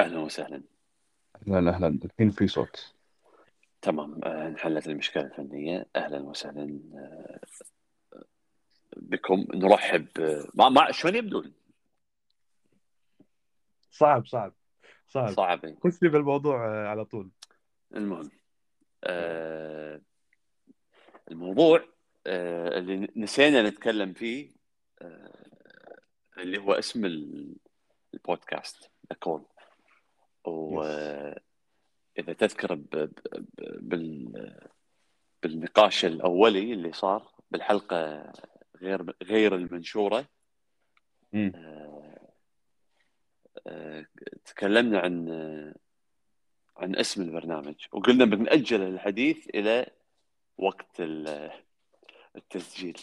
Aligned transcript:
أهلا 0.00 0.18
وسهلا. 0.18 0.62
أهلا 1.48 1.70
أهلا 1.70 1.98
الحين 2.04 2.30
في 2.30 2.46
صوت. 2.46 2.94
تمام. 3.82 4.20
آه، 4.24 4.46
انحلت 4.48 4.86
المشكلة 4.88 5.22
الفنية. 5.22 5.86
أهلا 5.96 6.18
وسهلا. 6.20 6.80
آه، 6.94 7.40
بكم؟ 8.96 9.46
نرحب. 9.54 10.06
آه، 10.20 10.44
ما 10.54 10.68
ما 10.68 10.92
شلون 10.92 11.14
يبدون؟ 11.16 11.52
صعب 13.90 14.26
صعب 14.26 14.52
صعب. 15.08 15.30
صعب. 15.30 15.76
خش 15.84 16.02
لي 16.02 16.08
بالموضوع 16.08 16.66
آه، 16.66 16.86
على 16.88 17.04
طول. 17.04 17.30
المهم 17.94 18.30
آه، 19.04 20.00
الموضوع 21.30 21.84
آه، 22.26 22.78
اللي 22.78 23.08
نسينا 23.16 23.62
نتكلم 23.62 24.12
فيه 24.12 24.50
آه، 25.02 25.46
اللي 26.38 26.58
هو 26.58 26.72
اسم 26.72 27.04
ال- 27.04 27.56
البودكاست 28.14 28.90
كول 29.20 29.44
وإذا 30.44 32.32
تذكر 32.38 32.74
ب- 32.74 32.88
ب- 32.90 33.88
بال 33.88 34.58
بالنقاش 35.42 36.04
الأولي 36.04 36.72
اللي 36.72 36.92
صار 36.92 37.28
بالحلقة 37.50 38.32
غير 38.76 39.14
غير 39.22 39.54
المنشورة 39.54 40.28
مم. 41.32 41.52
آه، 41.54 42.32
آه، 43.66 44.06
تكلمنا 44.44 44.98
عن 44.98 45.28
عن 46.76 46.96
اسم 46.96 47.22
البرنامج 47.22 47.74
وقلنا 47.92 48.24
بنأجل 48.24 48.82
الحديث 48.82 49.48
إلى 49.54 49.86
وقت 50.58 51.00
ال- 51.00 51.50
التسجيل. 52.36 52.98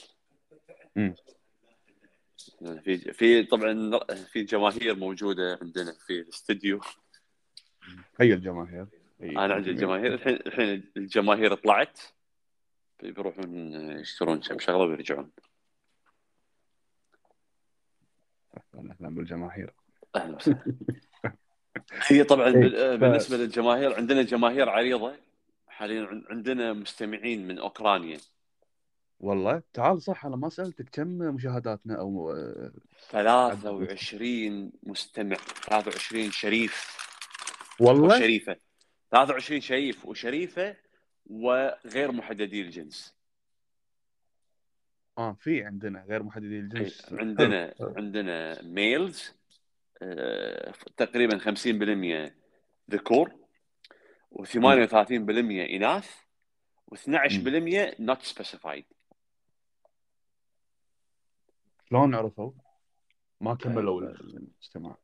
في 2.84 2.98
في 3.14 3.44
طبعا 3.44 4.00
في 4.31 4.44
جماهير 4.44 4.95
موجودة 4.95 5.59
عندنا 5.62 5.94
في 6.08 6.14
الاستديو 6.20 6.80
هي 8.22 8.34
الجماهير. 8.34 8.86
هي 9.22 9.30
أنا 9.30 9.54
عندي 9.54 9.70
الجماهير. 9.70 10.14
الحين 10.14 10.34
الحين 10.36 10.84
الجماهير 10.98 11.56
طلعت. 11.56 12.00
بيروحون 13.04 13.74
يشترون 14.00 14.40
كم 14.40 14.60
شغلة 14.60 14.78
ويرجعون. 14.84 15.32
أهلا 18.76 19.16
بالجماهير. 19.16 19.74
أهلا 20.16 20.36
وسهلا. 20.36 20.64
هي 22.08 22.24
طبعا 22.24 22.48
إيه، 22.48 22.54
بال- 22.54 22.98
ف- 22.98 23.02
بالنسبة 23.02 23.38
للجماهير 23.38 23.96
عندنا 23.96 24.22
جماهير 24.24 24.70
عريضة. 24.70 25.16
حاليا 25.68 26.06
عن- 26.06 26.24
عندنا 26.30 26.74
مستمعين 26.74 27.48
من 27.48 27.60
أوكرانيا. 27.60 28.18
والله 29.20 29.62
تعال 29.74 30.02
صح 30.02 30.26
أنا 30.26 30.36
ما 30.36 30.50
سألتك 30.50 30.90
كم 30.92 31.08
مشاهداتنا 31.08 32.00
أو 32.00 32.32
آه، 32.32 32.72
23 33.10 34.72
مستمع 34.84 35.36
23 35.36 36.32
شريف. 36.32 36.98
والله. 37.80 38.16
وشريفة. 38.16 38.58
23 39.11 39.61
شريف 39.61 40.06
وشريفة 40.06 40.75
وغير 41.25 42.11
محددي 42.11 42.61
الجنس. 42.61 43.16
آه 45.17 45.34
في 45.34 45.64
عندنا 45.64 46.03
غير 46.03 46.23
محددي 46.23 46.59
الجنس. 46.59 47.14
عندنا. 47.14 47.73
عندنا 47.80 48.61
ميلز 48.61 49.34
آه، 50.02 50.73
تقريبا 50.97 51.38
50% 51.38 52.34
ذكور 52.92 53.31
و38% 54.31 55.69
إناث 55.69 56.09
و12% 56.91 57.95
not 58.02 58.22
specified. 58.34 58.84
شلون 61.89 62.16
عرفوا؟ 62.16 62.52
ما 63.41 63.56
كملوا 63.56 64.02
الاستماع 64.02 64.97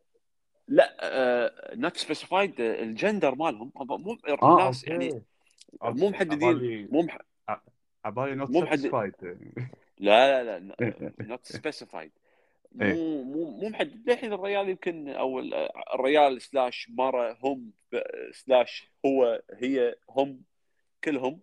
لا 0.67 0.95
آه، 1.02 1.75
not 1.75 1.97
specified 2.02 2.59
آه، 2.59 2.83
الجندر 2.83 3.36
مالهم. 3.36 3.72
مو 3.75 4.17
آه 4.44 4.53
الناس 4.61 4.83
يعني 4.88 5.22
مو 5.83 6.09
محددين 6.09 6.87
مو. 6.92 7.08
عبالي 8.05 8.36
not 8.36 8.52
satisfied 8.54 9.14
لا 9.99 10.43
لا 10.43 10.60
لا 10.60 11.37
specified. 11.58 12.10
إيه. 12.82 12.93
مو 12.93 13.23
مو 13.23 13.49
مو 13.52 13.70
محدد. 13.70 14.10
للحين 14.10 14.33
الريال 14.33 14.70
يمكن 14.70 15.10
أو 15.10 15.39
ال- 15.39 15.54
الريال 15.93 16.42
slash 16.42 16.89
مرة 16.89 17.37
هم 17.43 17.71
slash 18.31 18.87
هو 19.05 19.42
هي 19.54 19.95
هم 20.10 20.42
كلهم 21.04 21.39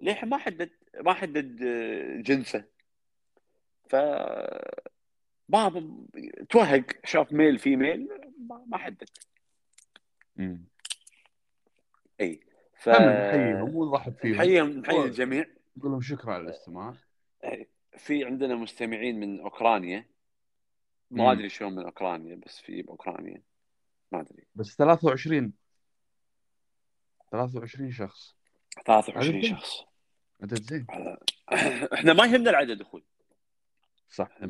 للحين 0.00 0.28
ما 0.28 0.36
حدد 0.36 0.70
ما 1.00 1.12
حدد 1.12 1.62
آه، 1.62 2.20
جنسه. 2.20 2.64
ف 3.88 3.96
بعض 5.48 5.72
توهق 6.50 6.84
شاف 7.04 7.32
male 7.32 7.58
female 7.58 8.08
ما 8.38 8.64
ما 8.66 8.78
حدد. 8.78 9.08
إي 12.20 12.40
ف 12.74 12.88
هم 12.88 13.02
نحييهم 13.02 13.76
ونرحب 13.76 14.14
فيهم. 14.14 14.34
نحييهم 14.34 14.68
نحيي 14.68 15.04
الجميع. 15.04 15.46
نقول 15.76 15.90
لهم 15.90 16.00
شكرا 16.00 16.34
على 16.34 16.42
الاستماع. 16.42 16.94
في 17.96 18.24
عندنا 18.24 18.54
مستمعين 18.54 19.20
من 19.20 19.40
أوكرانيا. 19.40 20.08
ما 21.10 21.32
أدري 21.32 21.48
شلون 21.48 21.74
من 21.74 21.84
أوكرانيا 21.84 22.40
بس 22.46 22.60
في 22.60 22.82
بأوكرانيا. 22.82 23.42
ما 24.12 24.20
أدري. 24.20 24.46
بس 24.54 24.76
23 24.76 25.52
23 27.30 27.92
شخص. 27.92 28.36
23 28.86 29.36
عدد 29.36 29.44
شخص. 29.44 29.84
عدد 30.42 30.62
زين. 30.62 30.86
إحنا 31.94 32.12
ما 32.12 32.24
يهمنا 32.24 32.50
العدد 32.50 32.80
أخوي. 32.80 33.04
صح 34.14 34.28
إحنا 34.32 34.46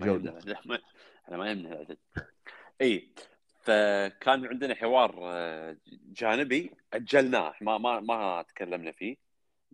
ما- 0.66 0.78
إحنا 1.24 1.36
ما 1.36 1.50
يهمنا 1.50 1.72
العدد 1.72 1.98
إي 2.80 3.08
فكان 3.62 4.46
عندنا 4.46 4.74
حوار 4.74 5.18
آه، 5.22 5.76
جانبي 5.86 6.70
أجلناه 6.92 7.54
ما 7.60 7.78
ما 7.78 8.00
ما 8.00 8.42
تكلمنا 8.42 8.92
فيه 8.92 9.16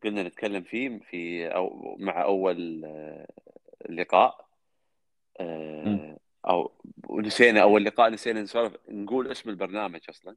قلنا 0.02 0.22
نتكلم 0.22 0.62
فيه 0.62 0.98
في 0.98 1.46
أو 1.54 1.96
مع 1.98 2.22
أول 2.22 2.84
آه، 2.84 3.26
لقاء 3.88 4.48
آه،. 5.40 6.18
أو 6.48 6.72
ونسينا 7.08 7.62
أول 7.62 7.84
لقاء 7.84 8.10
نسينا 8.10 8.42
نسولف 8.42 8.76
نقول 8.88 9.30
اسم 9.30 9.50
البرنامج 9.50 10.00
أصلا. 10.08 10.36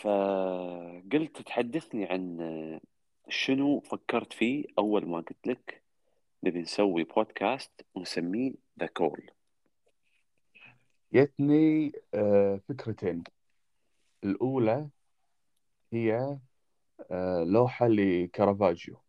فقلت 0.00 1.42
تحدثني 1.42 2.04
عن 2.04 2.80
شنو 3.28 3.80
فكرت 3.80 4.32
فيه 4.32 4.64
أول 4.78 5.08
ما 5.08 5.16
قلت 5.16 5.46
لك 5.46 5.81
نبي 6.44 6.60
نسوي 6.62 7.04
بودكاست 7.04 7.70
ونسميه 7.94 8.52
ذا 8.80 8.86
كول 8.86 9.30
جتني 11.12 11.92
آه، 12.14 12.60
فكرتين. 12.68 13.24
الأولى 14.24 14.88
هي 15.92 16.38
آه، 17.10 17.44
لوحة 17.44 17.86
لكارافاجيو. 17.88 19.00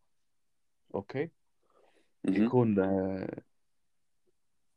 أوكي؟ 0.95 1.29
يكون 2.25 2.79
آه، 2.79 3.41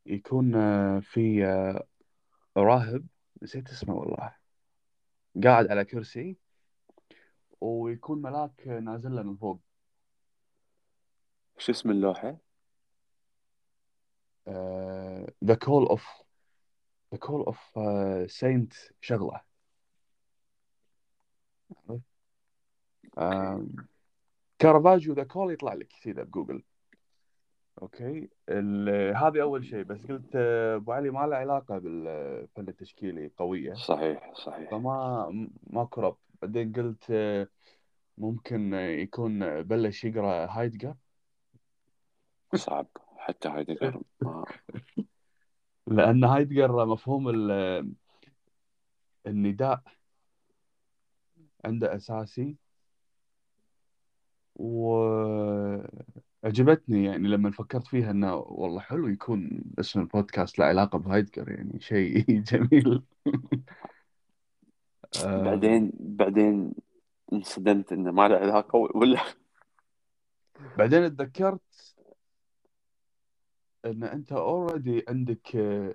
يكون 0.07 0.55
آه، 0.55 1.01
في 1.01 1.47
آه، 1.47 1.87
راهب. 2.57 3.07
نسيت 3.43 3.69
اسمه 3.69 3.95
والله. 3.95 4.37
قاعد 5.45 5.71
على 5.71 5.85
كرسي 5.85 6.37
ويكون 7.61 8.23
ملاك 8.23 8.69
نازل 8.69 9.17
له 9.17 9.23
من 9.23 9.37
فوق. 9.37 9.61
شو 11.59 11.73
اسم 11.73 11.91
اللوحة؟ 11.91 12.46
Of 14.47 16.01
The 17.13 17.19
Call 17.19 17.43
of 17.47 17.59
uh, 17.77 18.27
Saint 18.29 18.93
شغلة. 19.01 19.41
آم، 23.19 23.77
كارافاجيو 24.59 25.15
ذا 25.15 25.25
كول 25.25 25.53
يطلع 25.53 25.75
لك 25.75 25.93
كذا 26.03 26.23
بجوجل 26.23 26.63
okay. 27.83 28.29
هذه 29.15 29.43
أول 29.43 29.65
شيء. 29.65 29.83
بس 29.83 30.07
قلت 30.07 30.31
آه، 30.35 30.77
أبو 30.77 30.93
علي 30.93 31.11
ما 31.11 31.27
له 31.27 31.37
علاقة 31.37 31.79
بالفن 31.79 32.69
التشكيلي 32.69 33.31
قوية. 33.37 33.75
صحيح 33.75 34.33
صحيح. 34.35 34.71
فما 34.71 35.49
ماكو 35.67 36.01
ربط 36.01 36.21
بعدين 36.43 36.73
قلت 36.73 37.11
آه، 37.11 37.49
ممكن 38.19 38.75
يكون 38.75 39.63
بلش 39.63 40.05
يقرأ 40.05 40.47
هايدجر 40.47 40.95
صعب. 42.55 42.87
حتى 43.19 43.49
هايدجر 43.49 44.01
ما 44.21 44.45
لأن 45.87 46.25
هايدجر 46.25 46.87
مفهوم 46.87 47.29
ال- 47.29 47.93
النداء 49.27 49.83
عنده 51.65 51.97
أساسي. 51.97 52.57
وعجبتني 54.57 55.85
يعني 57.05 57.29
لما 57.29 57.51
فكرت 57.51 57.87
فيها 57.87 58.11
إنه 58.11 58.35
والله 58.37 58.81
حلو 58.81 59.09
يكون 59.09 59.61
اسم 59.79 60.01
البودكاست 60.01 60.59
له 60.59 60.65
علاقة 60.65 60.99
بهايدجر 60.99 61.51
يعني 61.51 61.81
شيء 61.81 62.25
جميل. 62.51 63.03
آه، 65.17 65.45
بعدين 65.45 65.93
بعدين 66.01 66.73
انصدمت 67.33 67.93
إنه 67.93 68.11
ما 68.11 68.29
له 68.29 68.37
علاقة 68.37 68.77
ولا؟ 68.77 69.21
بعدين 70.79 71.17
تذكرت 71.17 71.96
إن 73.91 74.05
أنت 74.05 74.33
اوريدي 74.33 75.05
عندك 75.09 75.57
آه، 75.57 75.95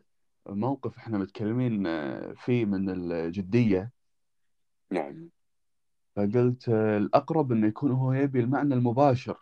موقف 0.49 0.97
إحنا 0.97 1.17
متكلمين 1.17 1.87
آه، 1.87 2.33
فيه 2.33 2.65
من 2.65 2.89
الجدية. 2.89 3.91
نعم. 4.91 5.29
فقلت 6.15 6.69
آه، 6.69 6.97
الأقرب 6.97 7.51
إنه 7.51 7.67
يكون 7.67 7.91
هو 7.91 8.13
يبي 8.13 8.39
المعنى 8.39 8.73
المباشر 8.73 9.37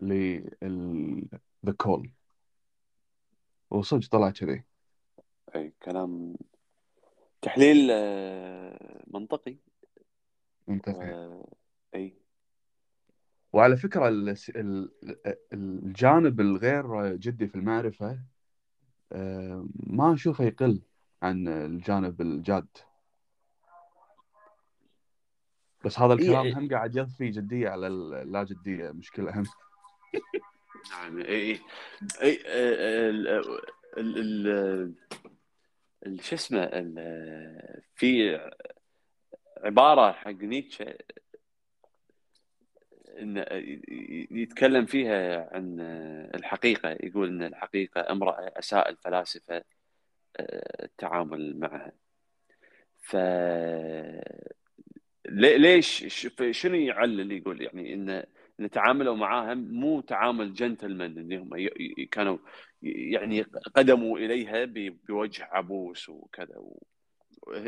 لل 0.00 1.28
the 1.66 1.72
call. 1.84 2.08
وصدق 3.70 4.08
طلع 4.08 4.30
كذي. 4.30 4.64
أي 5.54 5.72
كلام 5.82 6.36
تحليل 7.42 7.86
منطقي. 9.06 9.56
منطقي. 10.68 11.42
وعلى 13.56 13.76
فكرة 13.76 14.08
ال- 14.08 14.90
الجانب 15.52 16.40
الغير 16.40 17.16
جدي 17.16 17.48
في 17.48 17.54
المعرفة 17.54 18.18
آه، 19.12 19.68
ما 19.74 20.14
أشوفه 20.14 20.44
يقل 20.44 20.82
عن 21.22 21.48
الجانب 21.48 22.20
الجاد. 22.20 22.66
بس 25.84 25.98
هذا 25.98 26.12
الكلام 26.12 26.46
اي 26.46 26.52
هم 26.52 26.68
قاعد 26.68 26.96
يضفي 26.96 27.30
جدية 27.30 27.68
على 27.68 27.86
اللا 27.86 28.44
جدية 28.44 28.90
مشكلة 28.90 29.40
هم. 29.40 29.44
نعم 30.90 31.18
اي 31.18 31.24
اي 31.52 31.60
اي 32.22 32.38
آه، 32.46 33.10
ال 33.98 34.48
ال 36.06 36.20
شو 36.24 36.34
اسمه 36.34 36.66
في 37.94 38.40
عبارة 39.64 40.12
حق 40.12 40.30
نيتشه 40.30 40.94
يتكلم 44.30 44.86
فيها 44.86 45.48
عن 45.54 45.80
الحقيقة 46.34 46.90
يقول 47.00 47.28
إن 47.28 47.42
الحقيقة 47.42 48.12
امرأة 48.12 48.52
أساء 48.58 48.88
الفلاسفة 48.90 49.64
آه، 50.36 50.84
التعامل 50.84 51.58
معها 51.58 51.92
ف 53.00 53.16
لي- 55.28 55.58
ليش 55.58 56.18
شنو 56.50 56.74
يعلل 56.74 57.32
يقول 57.32 57.62
يعني 57.62 57.94
إن 57.94 58.24
ان 58.60 58.70
تعاملوا 58.70 59.16
معاها 59.16 59.54
مو 59.54 60.00
تعامل 60.00 60.54
جنتلمان 60.54 61.18
اللي 61.18 61.36
هم 61.36 61.68
كانوا 62.10 62.38
يعني 62.82 63.42
قدموا 63.74 64.18
إليها 64.18 64.64
بوجه 65.08 65.44
عبوس 65.44 66.08
وكذا 66.08 66.54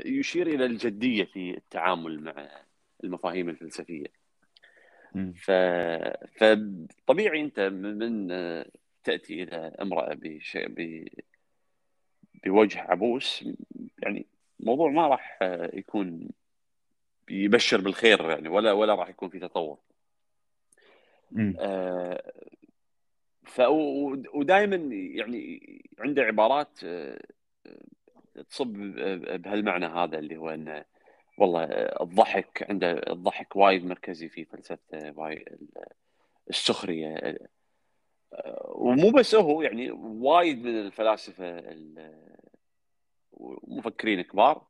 يشير 0.05 0.47
إلى 0.47 0.67
الجدية 0.67 1.25
في 1.25 1.51
التعامل 1.57 2.21
مع 2.23 2.49
المفاهيم 3.05 3.49
الفلسفية. 3.49 4.07
ف 5.37 5.51
فطبيعي 6.37 7.41
أنت 7.41 7.61
من 7.61 8.29
تأتي 9.05 9.43
إلى 9.43 9.57
امرأة 9.83 10.15
بشيء 10.15 10.69
ب... 10.69 11.09
بوجه 12.45 12.81
عبوس. 12.81 13.45
يعني 14.03 14.27
الموضوع 14.61 14.91
ما 14.91 15.09
راح 15.09 15.39
يكون 15.73 16.29
يبشر 17.31 17.81
بالخير 17.81 18.31
يعني 18.31 18.49
ولا 18.49 18.73
ولا 18.73 18.95
راح 18.95 19.09
يكون 19.09 19.29
في 19.29 19.39
تطور. 19.39 19.79
آه، 21.59 22.33
ف 23.45 23.61
ودائما 24.35 24.77
يعني 24.93 25.63
عنده 25.99 26.23
عبارات 26.23 26.79
آه، 26.85 27.21
تصب 28.51 28.73
بهالمعنى 29.43 29.87
هذا 29.87 30.19
اللي 30.19 30.37
هو 30.37 30.51
إنه 30.51 30.85
والله 31.39 31.65
الضحك 32.01 32.67
عنده 32.71 32.93
الضحك 32.93 33.57
وايد 33.57 33.85
مركزي 33.85 34.29
في 34.29 34.45
فلسفته 34.45 35.13
السخرية 36.51 37.39
ومو 38.65 39.11
بس 39.11 39.35
هو 39.35 39.63
يعني 39.63 39.91
وايد 40.01 40.65
من 40.65 40.81
الفلاسفة 40.81 41.59
المفكرين 43.69 44.23
كبار 44.23 44.67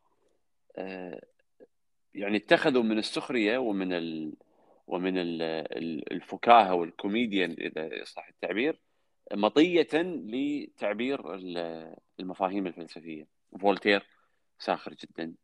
يعني 2.14 2.36
اتخذوا 2.36 2.82
من 2.82 2.98
السخرية 2.98 3.58
ومن 3.58 3.92
ال 3.92 4.34
ومن 4.86 5.18
ال- 5.18 5.42
ال- 5.42 6.12
الفكاهة 6.12 6.74
والكوميديا 6.74 7.46
إذا 7.58 8.04
صح 8.04 8.28
التعبير 8.28 8.80
مطية 9.32 9.88
لتعبير 9.94 11.34
ال- 11.34 11.96
المفاهيم 12.20 12.66
الفلسفية. 12.66 13.26
فولتير 13.60 14.06
ساخر 14.58 14.94
جدا. 14.94 15.34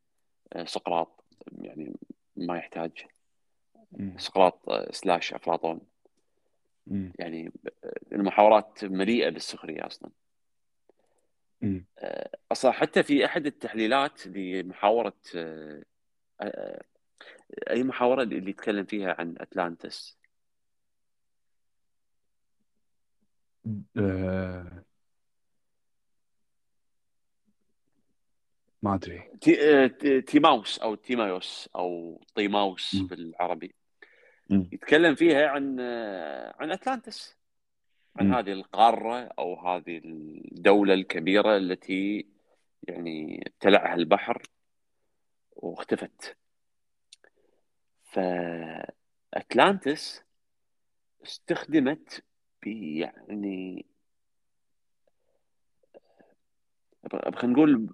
سقراط 0.65 1.25
يعني 1.63 1.97
ما 2.37 2.57
يحتاج. 2.57 3.07
سقراط 4.17 4.69
آه، 4.69 4.93
slash 4.93 5.35
أفلاطون. 5.35 5.81
يعني 7.19 7.53
آه، 7.85 7.93
المحاورات 8.13 8.85
مليئة 8.85 9.29
بالسخرية 9.29 9.87
أصلا. 9.87 10.11
آه، 11.99 12.31
أصلا 12.53 12.73
حتى 12.73 13.03
في 13.03 13.25
أحد 13.25 13.47
التحليلات 13.47 14.27
لمحاورة 14.27 15.15
أي 17.71 17.83
محاورة 17.83 18.23
اللي 18.23 18.51
يتكلم 18.51 18.85
فيها 18.85 19.17
عن 19.19 19.35
أتلانتس 19.39 20.19
ما 28.85 28.95
أدري 28.95 29.23
تي- 29.41 29.85
آه، 29.85 29.87
تي- 29.87 30.21
تيماوس 30.21 30.79
أو 30.79 30.95
تيمايوس 30.95 31.69
أو 31.77 32.21
طيماوس 32.35 32.95
مم. 32.95 33.07
بالعربي 33.07 33.75
مم. 34.51 34.69
يتكلم 34.73 35.15
فيها 35.15 35.49
عن 35.49 35.77
آه، 35.81 36.55
عن 36.59 36.71
أتلانتس 36.73 37.37
عن 38.17 38.27
مم. 38.27 38.35
هذه 38.35 38.53
القارة 38.53 39.19
أو 39.39 39.55
هذه 39.69 40.01
الدولة 40.05 40.95
الكبيرة 40.95 41.57
التي 41.57 42.27
يعني 42.89 43.43
ابتلعها 43.47 43.95
البحر 43.95 44.43
واختفت 45.53 46.37
فأتلانتس 49.33 50.23
استخدمت 51.25 52.25
يعني 52.67 53.87
خلينا 57.37 57.53
نقول 57.55 57.89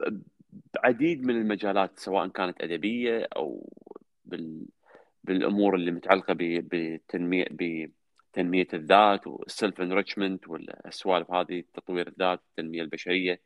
بعديد 0.75 1.26
من 1.26 1.37
المجالات 1.37 1.99
سواء 1.99 2.29
كانت 2.29 2.61
أدبية 2.62 3.29
أو 3.37 3.69
بال 4.25 4.67
بالأمور 5.25 5.75
اللي 5.75 5.91
متعلقة 5.91 6.35
بتنميه 6.38 7.47
بتنمية 7.50 8.69
الذات 8.75 9.26
وال 9.26 9.44
self 9.44 9.81
enrichment 9.81 10.49
والسوالف 10.49 11.31
هذه 11.31 11.64
تطوير 11.75 12.08
الذات 12.08 12.41
التنمية 12.50 12.82
البشرية. 12.82 13.41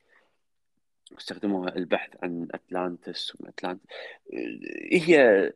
استخدموها 1.19 1.77
البحث 1.77 2.11
عن 2.23 2.49
أتلانتس 2.55 3.41
واتلانت 3.41 3.81
هي 4.93 5.53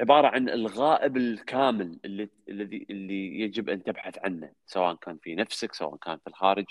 عبارة 0.00 0.28
عن 0.28 0.48
الغائب 0.48 1.16
الكامل 1.16 1.98
اللي 2.04 2.28
الذي 2.48 2.86
اللي 2.90 3.40
يجب 3.40 3.68
أن 3.70 3.82
تبحث 3.82 4.18
عنه 4.18 4.52
سواء 4.66 4.94
كان 4.94 5.18
في 5.18 5.34
نفسك 5.34 5.74
سواء 5.74 5.96
كان 5.96 6.18
في 6.18 6.26
الخارج. 6.26 6.66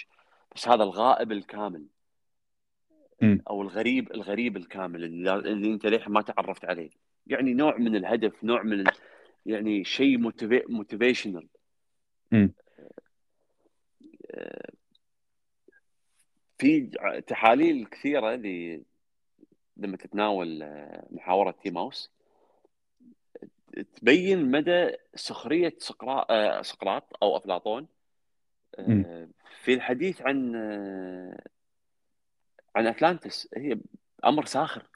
بس 0.55 0.67
هذا 0.67 0.83
الغائب 0.83 1.31
الكامل 1.31 1.85
أو 3.49 3.61
الغريب 3.61 4.11
الغريب 4.11 4.57
الكامل 4.57 5.03
اللي, 5.03 5.33
اللي 5.33 5.73
أنت 5.73 5.85
للحين 5.85 6.13
ما 6.13 6.21
تعرفت 6.21 6.65
عليه. 6.65 6.89
يعني 7.27 7.53
نوع 7.53 7.77
من 7.77 7.95
الهدف 7.95 8.43
نوع 8.43 8.63
من 8.63 8.79
ال... 8.79 8.87
يعني 9.45 9.83
شيء 9.83 10.17
motivational 10.69 11.47
مم. 12.31 12.53
في 16.57 16.89
تحاليل 17.27 17.85
كثيرة 17.85 18.35
ل... 18.35 18.81
لما 19.77 19.97
تتناول 19.97 20.63
آه، 20.63 21.07
محاورة 21.11 21.51
تيماوس 21.51 22.11
تبين 23.95 24.51
مدى 24.51 24.91
سخرية 25.15 25.73
سقراط 25.77 26.25
آه، 26.31 26.61
سقراط 26.61 27.03
أو 27.23 27.37
أفلاطون. 27.37 27.87
آه،. 28.79 29.27
في 29.63 29.73
الحديث 29.73 30.21
عن 30.21 30.55
آه، 30.55 31.39
عن 32.75 32.87
أتلانتس. 32.87 33.49
هي 33.57 33.77
أمر 34.25 34.45
ساخر. 34.45 34.87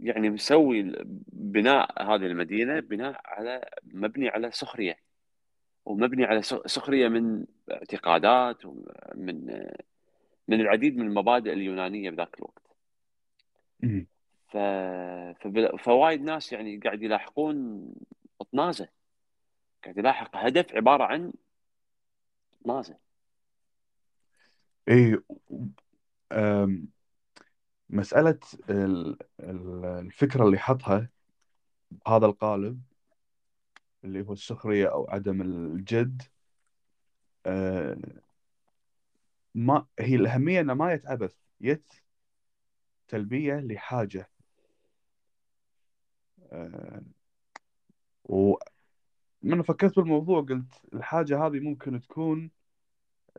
يعني 0.00 0.30
مسوي 0.30 0.92
بناء 1.32 2.02
هذه 2.02 2.26
المدينة 2.26 2.80
بناء 2.80 3.20
على 3.24 3.70
مبني 3.84 4.28
على 4.28 4.50
سخرية. 4.50 4.98
ومبني 5.84 6.24
على 6.24 6.42
سخرية 6.42 7.08
من 7.08 7.44
اعتقادات 7.72 8.66
ومن 8.66 9.66
من 10.48 10.60
العديد 10.60 10.96
من 10.96 11.06
المبادئ 11.06 11.52
اليونانية 11.52 12.10
بذاك 12.10 12.38
الوقت. 12.38 12.62
ف... 14.48 14.56
فوايد 15.82 16.22
ناس 16.22 16.52
يعني 16.52 16.76
قاعد 16.76 17.02
يلاحقون 17.02 17.84
طنازه 18.52 18.88
قاعد 19.84 19.98
يلاحق 19.98 20.36
هدف 20.36 20.74
عبارة 20.74 21.04
عن 21.04 21.32
طنازه 22.64 22.96
أم، 26.32 26.88
مسألة 27.90 28.38
ال- 28.70 29.18
ال- 29.40 29.84
الفكرة 29.84 30.44
اللي 30.46 30.58
حطها 30.58 31.10
بهذا 31.90 32.26
القالب 32.26 32.82
اللي 34.04 34.22
هو 34.22 34.32
السخرية 34.32 34.86
أو 34.92 35.06
عدم 35.10 35.42
الجد 35.42 36.22
آه، 37.46 37.96
ما 39.54 39.86
هي 40.00 40.14
الأهمية 40.16 40.60
أنه 40.60 40.74
ما 40.74 40.92
يتعبث 40.92 41.34
يت 41.60 41.92
تلبية 43.08 43.54
لحاجة. 43.60 44.28
آه، 46.52 47.00
ومن 48.24 48.82
فكرت 49.62 49.96
بالموضوع 49.98 50.40
قلت 50.42 50.72
الحاجة 50.94 51.46
هذه 51.46 51.60
ممكن 51.60 52.00
تكون 52.00 52.50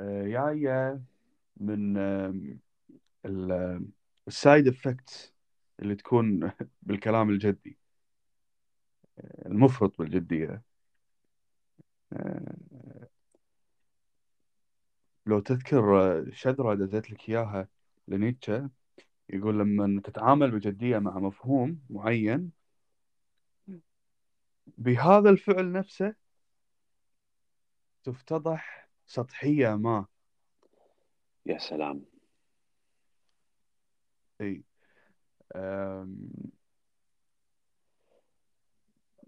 جاية 0.02 1.02
من 1.60 1.98
ال 4.28 4.36
side 4.36 4.68
effects 4.68 5.34
اللي 5.80 5.96
تكون 5.96 6.52
بالكلام 6.82 7.30
الجدي. 7.30 7.78
المفرط 9.46 9.98
بالجدية 9.98 10.64
لو 15.26 15.40
تذكر 15.40 16.26
شذرة 16.32 16.74
دزيت 16.76 17.12
لك 17.12 17.30
إياها 17.30 17.68
لنيتشه 18.08 18.70
يقول 19.30 19.60
لما 19.60 20.02
تتعامل 20.02 20.52
بجدية 20.52 21.00
مع 21.00 21.20
مفهوم 21.20 21.80
معين 21.90 22.52
بهذا 24.78 25.30
الفعل 25.30 25.72
نفسه 25.72 26.16
تفتضح 28.04 28.90
سطحية 29.06 29.76
ما. 29.76 30.06
يا 31.50 31.58
سلام. 31.58 32.06
إي 34.42 34.64
أم... 35.56 36.32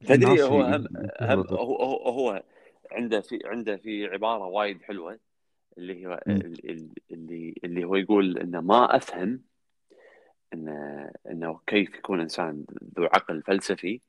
تدري 0.06 0.44
هو 0.44 0.64
هم, 0.64 0.88
هم 1.22 1.40
هو, 1.50 1.76
هو 1.76 2.10
هو 2.10 2.44
عنده 2.92 3.22
في 3.22 3.40
عنده 3.46 3.78
في 3.78 4.06
عبارة 4.06 4.46
وايد 4.46 4.82
حلوة 4.82 5.20
اللي 5.78 6.08
هو 6.08 6.22
اللي 7.12 7.54
اللي 7.64 7.84
هو 7.84 7.96
يقول 7.96 8.38
إنه 8.38 8.62
ما 8.62 8.96
أفهم 8.96 9.44
انه 10.54 11.12
إنه 11.28 11.60
كيف 11.68 11.96
يكون 11.96 12.20
إنسان 12.20 12.66
ذو 12.98 13.06
عقل 13.06 13.42
فلسفي 13.42 14.02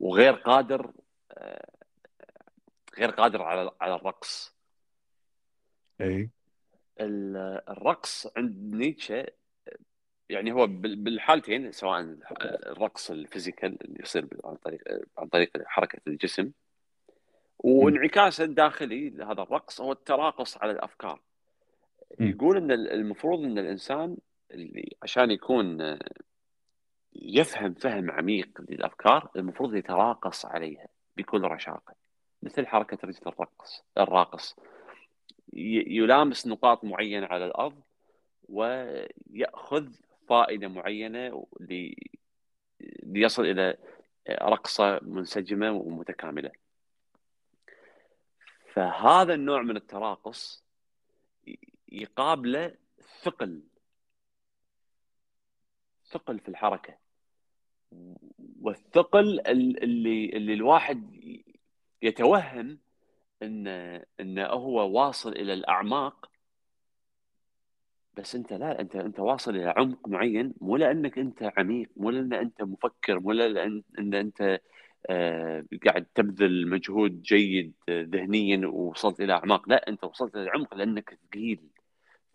وغير 0.00 0.32
قادر 0.32 0.92
آه، 1.32 1.70
غير 2.98 3.10
قادر 3.10 3.42
على 3.42 3.70
على 3.80 3.94
الرقص. 3.94 4.59
اي 6.00 6.30
الرقص 7.00 8.26
عند 8.36 8.74
نيتشه 8.74 9.26
يعني 10.28 10.52
هو 10.52 10.66
بالحالتين 10.66 11.72
سواء 11.72 12.16
الرقص 12.42 13.10
الفيزيكال 13.10 13.84
اللي 13.84 14.00
يصير 14.02 14.28
عن 14.44 14.56
طريق 14.56 14.80
عن 15.18 15.28
طريق 15.28 15.50
حركة 15.66 16.00
الجسم 16.06 16.50
وانعكاسه 17.58 18.44
الداخلي 18.44 19.10
لهذا 19.10 19.42
الرقص 19.42 19.80
هو 19.80 19.92
التراقص 19.92 20.58
على 20.58 20.72
الأفكار. 20.72 21.20
يقول 22.20 22.56
إن 22.56 22.70
المفروض 22.70 23.44
إن 23.44 23.58
الإنسان 23.58 24.16
اللي 24.50 24.96
عشان 25.02 25.30
يكون 25.30 25.98
يفهم 27.12 27.74
فهم 27.74 28.10
عميق 28.10 28.60
للأفكار 28.68 29.30
المفروض 29.36 29.74
يتراقص 29.74 30.46
عليها 30.46 30.88
بكل 31.16 31.42
رشاقه. 31.42 31.94
مثل 32.42 32.66
حركة 32.66 32.98
رجل 33.04 33.20
الرقص 33.26 33.84
الراقص. 33.98 34.56
يلامس 35.52 36.46
نقاط 36.46 36.84
معينة 36.84 37.26
على 37.26 37.44
الأرض 37.44 37.80
ويأخذ 38.48 39.92
فائدة 40.28 40.68
معينة 40.68 41.46
ليصل 43.02 43.44
إلى 43.44 43.76
رقصة 44.30 45.00
منسجمة 45.02 45.70
ومتكاملة. 45.70 46.50
فهذا 48.72 49.34
النوع 49.34 49.62
من 49.62 49.76
التراقص 49.76 50.64
يقابله 51.92 52.74
ثقل 53.22 53.62
ثقل 56.10 56.38
في 56.38 56.48
الحركة 56.48 56.98
والثقل 58.60 59.40
اللي 59.46 60.24
اللي 60.24 60.54
الواحد 60.54 61.20
يتوهم 62.02 62.78
إن 63.42 63.66
انه 64.20 64.46
هو 64.46 64.90
واصل 64.90 65.32
إلى 65.32 65.52
الأعماق. 65.52 66.30
بس 68.16 68.34
أنت 68.34 68.52
لا 68.52 68.80
أنت 68.80 68.96
أنت 68.96 69.20
واصل 69.20 69.56
إلى 69.56 69.74
عمق 69.76 70.08
معين 70.08 70.54
مو 70.60 70.76
لأنك 70.76 71.18
أنت 71.18 71.52
عميق 71.58 71.88
مو 71.96 72.10
لأن 72.10 72.32
أنت 72.32 72.62
مفكر 72.62 73.20
مو 73.20 73.32
لأن 73.32 73.82
إن 73.98 74.14
أنت 74.14 74.60
آه 75.10 75.64
قاعد 75.86 76.06
تبذل 76.14 76.68
مجهود 76.68 77.22
جيد 77.22 77.72
ذهنيا 77.90 78.66
ووصلت 78.66 79.20
إلى 79.20 79.32
أعماق. 79.32 79.68
لا 79.68 79.88
أنت 79.88 80.04
وصلت 80.04 80.34
إلى 80.34 80.42
العمق 80.42 80.74
لأنك 80.74 81.18
ثقيل 81.28 81.60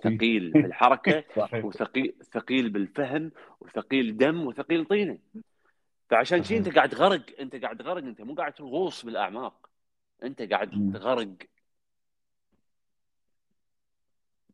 ثقيل 0.03 0.51
في 0.51 0.65
الحركة 0.65 1.23
وثقيل 1.65 2.15
ثقيل 2.33 2.69
بالفهم 2.69 3.31
وثقيل 3.59 4.17
دم 4.17 4.47
وثقيل 4.47 4.85
طينة. 4.85 5.17
فعشان 6.09 6.43
شيء 6.43 6.57
أنت 6.57 6.75
قاعد 6.75 6.95
غرق 6.95 7.39
أنت 7.39 7.55
قاعد 7.55 7.81
غرق 7.81 8.03
أنت 8.03 8.21
مو 8.21 8.33
قاعد 8.33 8.53
تغوص 8.53 9.05
بالأعماق. 9.05 9.69
أنت 10.23 10.41
قاعد 10.41 10.91
تغرق. 10.93 11.35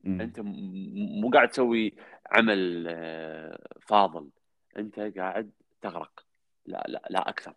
أنت 0.06 0.40
مو 0.40 1.30
قاعد 1.30 1.50
تسوي 1.50 1.96
عمل 2.32 2.86
آه، 2.88 3.68
فاضل. 3.82 4.30
أنت 4.78 5.00
قاعد 5.00 5.52
تغرق. 5.82 6.26
لا 6.66 6.86
لا 6.88 7.02
لا 7.10 7.30
أكثر. 7.30 7.54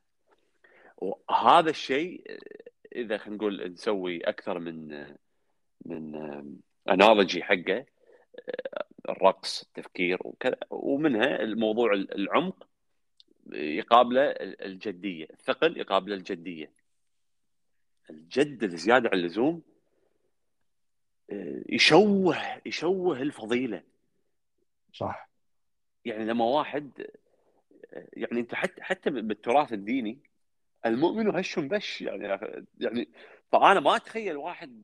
وهذا 0.96 1.70
الشيء 1.70 2.24
آه، 2.30 2.38
إذا 2.96 3.16
خلينا 3.18 3.36
نقول 3.36 3.72
نسوي 3.72 4.20
أكثر 4.20 4.58
من 4.58 4.92
آه، 4.92 5.16
من 5.86 6.14
انالوجي 6.88 7.42
حقه 7.42 7.86
الرقص 9.08 9.62
التفكير 9.62 10.18
وكذا. 10.24 10.56
ومنها 10.70 11.42
الموضوع 11.42 11.92
العمق 11.92 12.68
يقابله 13.52 14.22
الجدية. 14.40 15.26
الثقل 15.30 15.78
يقابله 15.78 16.14
الجدية. 16.14 16.83
الجد 18.10 18.62
الزيادة 18.62 19.08
عن 19.12 19.18
اللزوم 19.18 19.62
يشوه 21.68 22.36
يشوه 22.66 23.22
الفضيلة. 23.22 23.82
صح. 24.92 25.28
يعني 26.04 26.24
لما 26.24 26.44
واحد 26.44 27.06
يعني 28.12 28.40
أنت 28.40 28.54
حتى 28.54 28.82
حتى 28.82 29.10
بالتراث 29.10 29.72
الديني 29.72 30.18
المؤمن 30.86 31.36
هش 31.36 31.58
بش. 31.58 32.02
يعني 32.02 32.38
يعني 32.80 33.08
فأنا 33.52 33.80
ما 33.80 33.96
أتخيل 33.96 34.36
واحد 34.36 34.82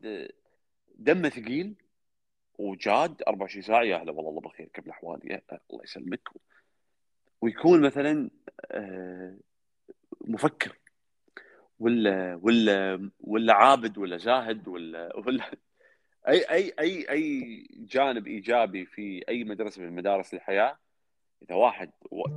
دمه 0.95 1.29
ثقيل 1.29 1.75
وجاد 2.59 3.23
24 3.29 3.63
ساعة 3.63 3.83
يا 3.83 3.97
هلا 3.97 4.13
والله 4.13 4.31
الله 4.31 4.41
بخير 4.41 4.69
كيف 4.75 4.87
الأحوال 4.87 5.41
الله 5.71 5.83
يسلمك. 5.85 6.29
ويكون 7.41 7.81
مثلا 7.81 8.31
آه، 8.71 9.37
مفكر. 10.21 10.80
ولا 11.81 12.41
ولا 12.43 13.11
ولا 13.21 13.55
عابد 13.55 13.99
ولا 13.99 14.17
زاهد 14.17 14.69
ولا 14.69 15.17
ولا 15.17 15.51
أي 16.29 16.51
أي 16.51 16.75
أي 16.81 17.11
أي 17.11 17.67
جانب 17.73 18.27
إيجابي 18.27 18.87
في 18.87 19.25
أي 19.29 19.45
مدرسة 19.45 19.83
من 19.83 19.93
مدارس 19.93 20.35
الحياة 20.35 20.79
إذا 21.43 21.55
واحد 21.55 21.91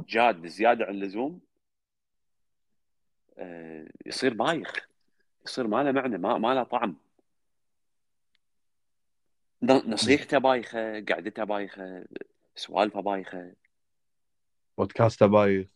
جاد 0.10 0.42
بزياده 0.42 0.86
عن 0.86 0.94
اللزوم 0.94 1.42
آه، 3.38 3.88
يصير 4.06 4.34
بايخ 4.34 4.88
يصير 5.46 5.68
ما 5.68 5.84
له 5.84 5.92
معنى 5.92 6.18
ما, 6.18 6.38
ما 6.38 6.54
له 6.54 6.64
طعم. 6.64 6.96
نصيحته 9.64 10.38
بايخة 10.38 11.06
قعدته 11.10 11.44
بايخة 11.44 12.06
سوالفه 12.56 13.02
بايخة. 13.02 13.54
بودكاسته 14.78 15.26
بايخ. 15.26 15.68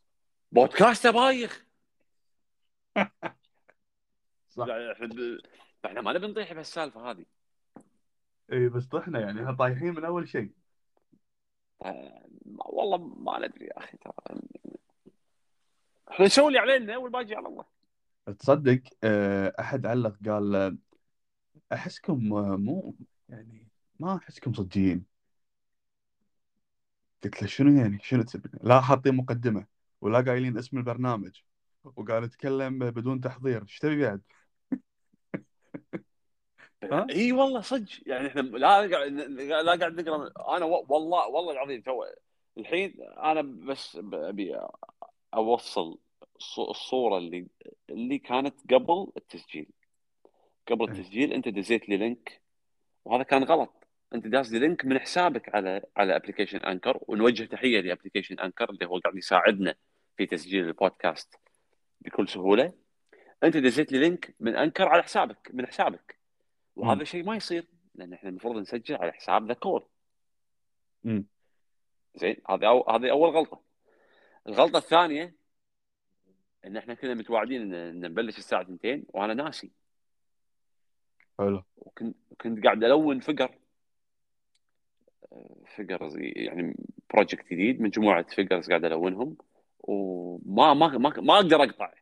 بودكاسته 0.52 1.12
بايخ. 1.12 1.66
إحنا 5.86 6.02
ما 6.02 6.14
نبي 6.14 6.28
نطيح 6.28 6.54
بهالسالفة 6.54 7.12
هذه. 7.12 7.26
اي 8.52 8.70
بس 8.70 8.86
طحنا 8.86 9.20
يعني 9.20 9.56
طايحين 9.56 9.94
من 9.94 10.06
أول 10.06 10.28
شيء. 10.28 10.52
آه، 11.82 12.28
والله 12.56 12.98
ما 12.98 13.48
ندري 13.48 13.66
يا 13.66 13.78
أخي 13.78 13.98
ترى. 13.98 14.14
إحنا 16.12 16.26
نسوي 16.26 16.48
اللي 16.48 16.60
علينا 16.60 16.98
والباقي 16.98 17.36
على 17.36 17.48
الله. 17.48 17.66
تصدق 18.40 18.82
آه، 19.04 19.54
أحد 19.60 19.86
علق 19.86 20.16
قال 20.26 20.78
أحسكم 21.74 22.20
مو 22.30 22.96
يعني 23.30 23.68
ما 24.00 24.16
أحسكم 24.16 24.54
صدقين 24.54 25.06
قلت 27.24 27.42
له 27.42 27.48
شنو 27.48 27.82
يعني؟ 27.82 28.00
شنو 28.04 28.24
تبي 28.24 28.50
لا 28.64 28.82
حاطين 28.82 29.16
مقدمة 29.16 29.66
ولا 30.02 30.22
قايلين 30.22 30.58
اسم 30.58 30.78
البرنامج. 30.78 31.42
وقال 31.84 32.24
اتكلم 32.24 32.80
بدون 32.80 33.22
تحضير. 33.22 33.62
إيش 33.62 33.80
تبي 33.80 34.02
بعد؟ 34.02 34.22
إي 36.84 37.32
والله 37.32 37.62
صدق. 37.62 37.90
يعني 38.06 38.28
إحنا 38.28 38.42
لا 38.42 38.88
لا 39.62 39.76
قاعد 39.76 40.02
نقرأ. 40.02 40.58
أنا 40.58 40.66
والله 40.66 41.28
والله 41.28 41.52
العظيم 41.52 41.82
تو 41.82 42.06
الحين 42.58 42.94
أنا 43.18 43.42
بس 43.42 44.00
أبي 44.14 44.60
أوصل 45.34 45.98
الصورة 46.58 47.18
اللي 47.18 47.48
اللي 47.90 48.18
كانت 48.18 48.74
قبل 48.74 49.08
التسجيل. 49.18 49.70
قبل. 50.68 50.92
التسجيل 50.92 51.34
أنت 51.34 51.48
دزيت 51.48 51.90
لي 51.90 51.98
link 51.98 52.42
وهذا 53.06 53.24
كان 53.24 53.44
غلط. 53.44 53.74
أنت 54.14 54.28
داز 54.28 54.54
لي 54.54 54.60
link 54.60 54.86
من 54.86 55.00
حسابك 55.00 55.56
على 55.56 55.82
على 55.98 56.16
application 56.16 56.58
Anchor 56.58 57.00
ونوجه 57.08 57.44
تحية 57.44 57.82
ل 57.82 57.87
application 57.87 58.40
Anchor 58.40 58.70
اللي 58.70 58.86
هو 58.86 59.00
قاعد 59.00 59.16
يساعدنا 59.18 59.76
في 60.18 60.26
تسجيل 60.26 60.66
البودكاست 60.66 61.36
بكل 62.02 62.30
سهولة. 62.30 62.74
أنت 63.44 63.58
دزيت 63.58 63.92
لي 63.92 64.00
link 64.00 64.36
من 64.40 64.56
Anchor 64.56 64.88
على 64.88 65.04
حسابك 65.04 65.50
من 65.54 65.68
حسابك. 65.68 66.17
وهذا. 66.78 67.04
شيء 67.04 67.24
ما 67.24 67.36
يصير 67.36 67.68
لأن 67.96 68.14
إحنا 68.14 68.30
المفروض 68.30 68.58
نسجل 68.58 68.96
على 68.96 69.12
حساب 69.12 69.48
ذا 69.48 69.54
كول. 69.54 69.86
زين 72.16 72.36
هذه 72.50 72.68
أو... 72.68 72.90
هذه 72.90 73.12
أول 73.12 73.30
غلطة. 73.30 73.62
الغلطة 74.48 74.78
الثانية 74.78 75.36
إن 76.66 76.78
إحنا 76.78 76.94
كنا 76.94 77.14
متواعدين 77.14 77.74
ان 77.74 78.00
نبلش 78.00 78.38
الساعة 78.38 78.62
2 78.62 79.04
وأنا 79.08 79.34
ناسي. 79.34 79.72
حلو. 81.40 81.64
وكنت 81.76 82.16
كنت 82.42 82.64
قاعد 82.64 82.84
ألون 82.84 83.20
figure. 83.20 83.58
figure 85.78 86.08
زي- 86.08 86.34
يعني 86.36 86.76
project 87.14 87.46
جديد 87.54 87.82
مجموعة 87.82 88.24
figures 88.24 88.70
قاعد 88.70 88.86
ألونهم. 88.86 89.38
وما 89.80 90.74
ما 90.74 90.88
ما, 90.98 91.14
ما 91.20 91.36
أقدر 91.36 91.64
اقطع 91.64 91.94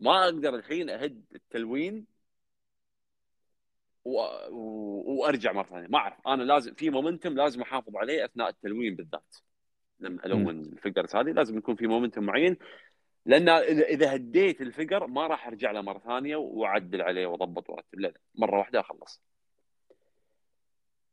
ما 0.00 0.24
أقدر 0.24 0.54
الحين 0.54 0.90
أهد 0.90 1.24
التلوين 1.34 2.13
و... 4.04 4.18
و... 4.50 5.20
وارجع 5.20 5.52
مرة 5.52 5.66
ثانية. 5.66 5.86
ما 5.88 5.98
أعرف. 5.98 6.26
أنا 6.26 6.42
لازم 6.42 6.74
في 6.74 6.90
momentum 6.90 7.34
لازم 7.34 7.62
أحافظ 7.62 7.96
عليه 7.96 8.24
أثناء 8.24 8.48
التلوين 8.48 8.96
بالذات. 8.96 9.36
لما 10.00 10.26
الون 10.26 10.60
ال 10.60 10.67
figures 10.67 11.16
هذه 11.16 11.30
لازم 11.30 11.58
يكون 11.58 11.76
في 11.76 11.86
momentum 11.86 12.24
معين. 12.24 12.56
لأن 13.26 13.48
اذا 13.48 14.14
هديت 14.14 14.60
ال 14.60 14.67
figure 14.67 15.06
ما 15.06 15.26
راح 15.26 15.46
أرجع 15.46 15.70
له 15.70 15.80
مرة 15.80 15.98
ثانية 15.98 16.36
وأعدل 16.36 17.02
عليه 17.02 17.26
وأضبط 17.26 17.70
وأرتب. 17.70 18.00
لا 18.00 18.14
مرة 18.34 18.58
واحدة 18.58 18.80
أخلص. 18.80 19.22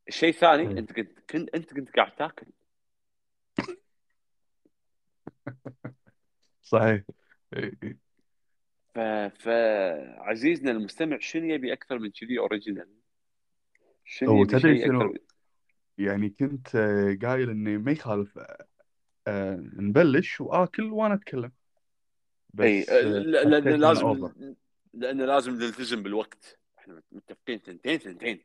الشيء 0.08 0.30
الثاني. 0.30 0.80
أنت 0.80 0.92
كنت 0.92 1.20
كنت 1.30 1.50
أنت 1.56 1.74
كنت 1.74 1.90
قاعد 1.90 2.16
تاكل. 2.16 2.48
صحيح. 6.62 7.04
إيه، 7.54 7.74
إيه. 7.84 8.11
ف... 8.94 9.00
فعزيزنا 9.44 10.72
المستمع 10.72 11.18
شنو 11.20 11.46
يبي 11.46 11.74
أكثر 11.74 12.00
من 12.00 12.12
كذي 12.12 12.40
original؟ 12.40 12.88
شنو 14.06 14.30
هو 14.30 14.42
يبي 14.42 14.48
تدري 14.48 14.78
شيء 14.78 14.88
شنو؟ 14.88 15.02
أكثر؟ 15.02 15.20
يعني 15.98 16.30
كنت 16.30 16.76
آه، 16.76 17.18
قايل 17.22 17.50
إني 17.50 17.78
ما 17.78 17.92
يخالف 17.92 18.40
آه، 19.28 19.56
نبلش 19.74 20.42
وآكل 20.42 20.84
وأنا 20.84 21.14
أتكلم. 21.14 21.52
إي 22.60 22.82
بس 22.82 22.90
آه، 22.90 23.00
حسيت 23.00 23.26
لأن 23.26 23.54
إنه 23.54 23.76
لازم 23.76 24.06
أوفر. 24.06 24.56
لأن 24.94 25.22
لازم 25.22 25.52
نلتزم 25.52 26.04
بالوقت. 26.04 26.60
إحنا 26.80 27.02
متفقين 27.12 27.60
ثنتين 27.60 27.98
ثنتين 27.98 28.42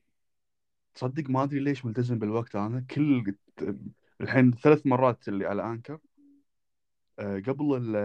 تصدق 0.94 1.30
ما 1.30 1.42
أدري 1.42 1.60
ليش 1.60 1.84
ملتزم 1.84 2.18
بالوقت. 2.18 2.56
أنا 2.56 2.84
كل 2.90 3.34
الحين 4.20 4.52
ثلاث 4.52 4.86
مرات 4.86 5.28
اللي 5.28 5.46
على 5.46 5.64
Anchor. 5.64 5.94
آه، 5.94 5.98
قبل 7.18 7.76
ال- 7.76 7.96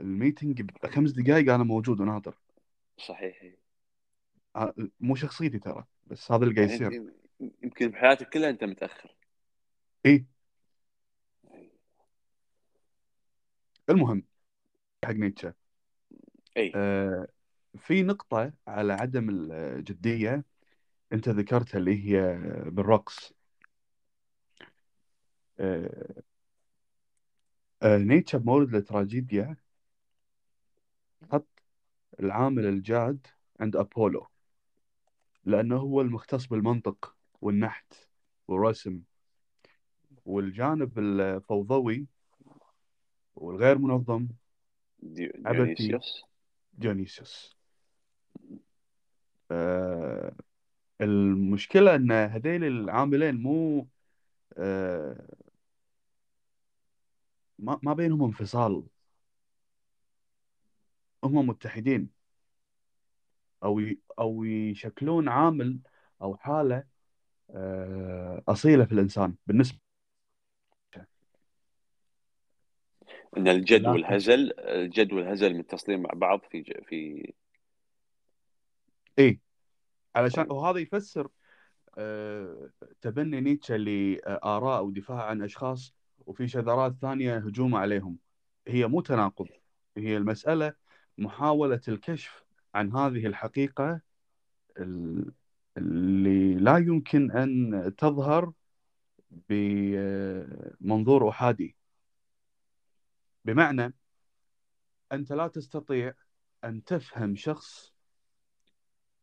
ال 0.00 0.08
meeting 0.08 0.62
بخمس 0.62 1.10
دقائق 1.10 1.54
أنا 1.54 1.64
موجود 1.64 2.00
وناطر 2.00 2.38
صحيح. 2.98 3.44
آه، 4.56 4.74
مو 5.00 5.14
شخصيتي 5.14 5.58
ترى 5.58 5.84
بس 6.06 6.32
هذا 6.32 6.44
اللي 6.44 6.54
قاعد 6.54 6.68
يعني 6.68 6.82
يصير. 6.82 6.92
يمكن- 6.92 7.12
يمكن 7.62 7.88
بحياتك 7.88 8.28
كلها 8.28 8.50
أنت 8.50 8.64
متأخر. 8.64 9.14
إي. 10.06 10.26
المهم 13.90 14.22
حق 15.04 15.10
نيتشه. 15.12 15.54
إي. 16.56 16.72
آه، 16.74 17.26
في 17.76 18.02
نقطة 18.02 18.52
على 18.66 18.92
عدم 18.92 19.30
الجدية 19.30 20.44
أنت 21.12 21.28
ذكرتها 21.28 21.78
اللي 21.78 22.04
هي 22.04 22.38
بالرقص. 22.66 23.32
آه، 25.60 26.22
آه، 27.82 27.98
نيتشه 27.98 28.38
بمورد 28.38 28.74
التراجيديا 28.74 29.56
حط 31.32 31.62
العامل 32.20 32.66
الجاد 32.66 33.26
عند 33.60 33.76
أبولو 33.76 34.26
لأنه 35.44 35.76
هو 35.76 36.00
المختص 36.00 36.46
بالمنطق 36.46 37.16
والنحت 37.40 37.94
والرسم 38.48 39.00
والجانب 40.24 40.98
الفوضوي 40.98 42.06
والغير 43.36 43.78
منظم. 43.78 44.28
ديونيسيوس 44.98 46.24
ديونيسيوس 46.74 47.56
آه، 49.50 50.32
المشكلة 51.00 51.94
أن 51.94 52.12
هذيل 52.12 52.64
العاملين 52.64 53.34
مو 53.34 53.86
آه، 54.58 55.28
ما 57.58 57.78
ما 57.82 57.92
بينهم 57.94 58.24
انفصال. 58.24 58.82
هم 61.24 61.46
متحدين. 61.46 62.10
أو 63.64 63.80
أو 64.18 64.44
يشكلون 64.44 65.28
عامل 65.28 65.78
أو 66.22 66.36
حالة 66.36 66.84
آه، 67.50 68.42
أصيلة 68.48 68.84
في 68.84 68.92
الإنسان 68.92 69.34
بالنسبة 69.46 69.78
إن 73.36 73.48
الجد 73.48 73.86
والهزل 73.86 74.52
الجد 74.58 75.12
والهزل 75.12 75.58
متصلين 75.58 76.02
مع 76.02 76.10
بعض 76.14 76.40
في 76.50 76.60
ج- 76.60 76.84
في 76.84 77.32
اي 79.18 79.40
علشان 80.16 80.50
وهذا 80.50 80.78
يفسر 80.78 81.28
آه، 81.98 82.70
تبني 83.00 83.40
نيتشه 83.40 83.76
لآراء 83.76 84.84
ودفاع 84.84 85.22
عن 85.24 85.42
أشخاص 85.42 85.95
وفي 86.26 86.48
شذرات 86.48 86.94
ثانية 87.00 87.36
هجوم 87.36 87.74
عليهم. 87.74 88.18
هي 88.68 88.86
مو 88.86 89.00
تناقض 89.00 89.46
هي 89.96 90.16
المسألة 90.16 90.74
محاولة 91.18 91.80
الكشف 91.88 92.44
عن 92.74 92.92
هذه 92.92 93.26
الحقيقة 93.26 94.00
ال- 94.78 95.32
اللي 95.76 96.54
لا 96.54 96.76
يمكن 96.78 97.30
أن 97.30 97.92
تظهر 97.98 98.52
بمنظور 99.48 101.28
أحادي. 101.28 101.76
بمعنى 103.44 103.94
أنت 105.12 105.32
لا 105.32 105.48
تستطيع 105.48 106.12
أن 106.64 106.84
تفهم 106.84 107.36
شخص 107.36 107.92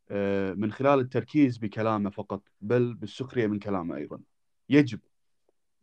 آه، 0.09 0.53
من 0.53 0.71
خلال 0.71 0.99
التركيز 0.99 1.57
بكلامه 1.57 2.09
فقط 2.09 2.41
بل 2.61 2.93
بالسخريه 2.93 3.47
من 3.47 3.59
كلامه 3.59 3.95
أيضا. 3.95 4.21
يجب 4.69 4.99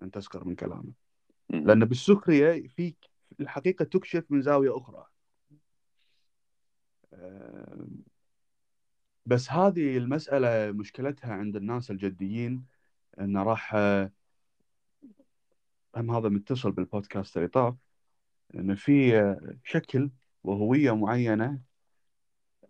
أن 0.02 0.10
تسخر 0.10 0.44
من 0.44 0.54
كلامه. 0.54 0.99
لأن 1.50 1.84
بالسخرية 1.84 2.68
في 2.68 2.94
الحقيقة 3.40 3.84
تكشف 3.84 4.24
من 4.30 4.42
زاوية 4.42 4.76
أخرى. 4.76 5.06
آه، 7.12 7.86
بس 9.26 9.50
هذه 9.50 9.96
المسألة 9.96 10.72
مشكلتها 10.72 11.32
عند 11.34 11.56
الناس 11.56 11.90
الجديين 11.90 12.66
انه 13.20 13.42
راح 13.42 13.74
آه، 13.74 14.12
هم 15.96 16.10
هذا 16.10 16.28
متصل 16.28 16.72
بالبودكاست 16.72 17.36
اللي 17.36 17.48
طاف 17.48 17.74
إن 18.54 18.74
في 18.74 19.20
آه، 19.20 19.56
شكل 19.64 20.10
وهوية 20.44 20.96
معينة 20.96 21.60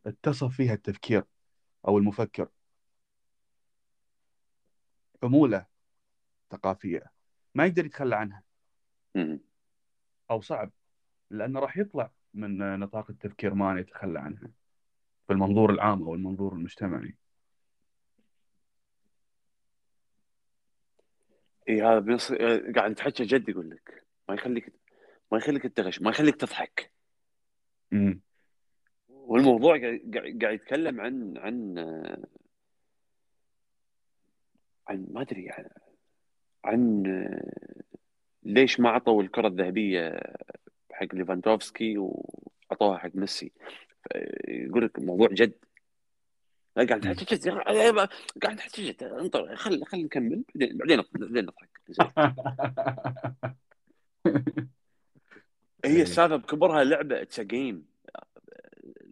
اتصف 0.07 0.57
فيها 0.57 0.75
التفكير 0.75 1.25
أو 1.89 1.99
المفكر. 1.99 2.49
حموله 5.23 5.67
ثقافية. 6.51 7.13
ما 7.55 7.67
يقدر 7.67 7.87
يتخلى 7.87 8.17
عنها. 8.17 8.50
أو 10.31 10.41
صعب 10.41 10.71
لأنه 11.31 11.61
راح 11.61 11.77
يطلع 11.77 12.11
من 12.35 12.79
نطاق 12.79 13.11
التفكير 13.11 13.55
ما 13.55 13.81
يتخلى 13.81 14.19
عنها 14.21 14.51
في 15.27 15.33
المنظور 15.33 15.71
العام 15.71 16.03
أو 16.03 16.15
المنظور 16.15 16.53
المجتمعي. 16.53 17.15
إي 21.69 21.83
هذا 21.83 21.99
بيص... 21.99 22.33
قاعد 22.77 22.91
نتحكى 22.91 23.25
جد 23.25 23.49
يقول 23.49 23.71
لك 23.71 24.05
ما 24.29 24.35
يخليك 24.35 24.73
ما 25.33 25.39
يخليك 25.39 25.63
تغش 25.63 26.03
ما 26.03 26.11
يخليك 26.11 26.37
تضحك. 26.37 26.93
امم 27.93 28.21
والموضوع 29.09 29.79
قاعد 29.79 30.55
يتكلم 30.55 31.01
عن 31.01 31.37
عن 31.37 31.79
عن 34.89 35.07
ما 35.11 35.21
أدري 35.21 35.45
يعني 35.45 35.75
عن 36.65 37.03
ليش 38.55 38.81
ما 38.81 38.91
عطوا 38.91 39.23
الكرة 39.23 39.49
الذهبية 39.49 40.21
حق 40.93 41.15
ليفاندوفسكي 41.15 41.99
وعطوها 41.99 42.99
حق 42.99 43.11
ميسي؟ 43.15 43.53
يقول 44.49 44.85
لك 44.85 44.99
الموضوع 44.99 45.29
جد. 45.33 45.53
قاعد 46.77 47.01
جد 47.01 47.49
قاعد 48.43 48.61
جد 48.79 49.03
انطر 49.03 49.57
خل 49.57 49.85
خل 49.85 50.05
نكمل. 50.05 50.45
بعدين 50.55 51.03
بعدين 51.13 51.45
نضحك. 51.45 51.81
هي 55.85 55.97
إيه. 55.97 56.03
السالفة 56.03 56.37
بكبرها 56.37 56.85
لعبة 56.85 57.23
it's 57.23 57.41
game 57.41 57.87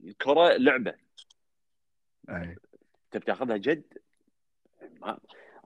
الكرة 0.05 0.57
لعبة. 0.57 0.95
أي. 2.29 2.57
انت 3.05 3.17
بتاخذها 3.17 3.57
جد؟ 3.57 3.85
ما 5.01 5.19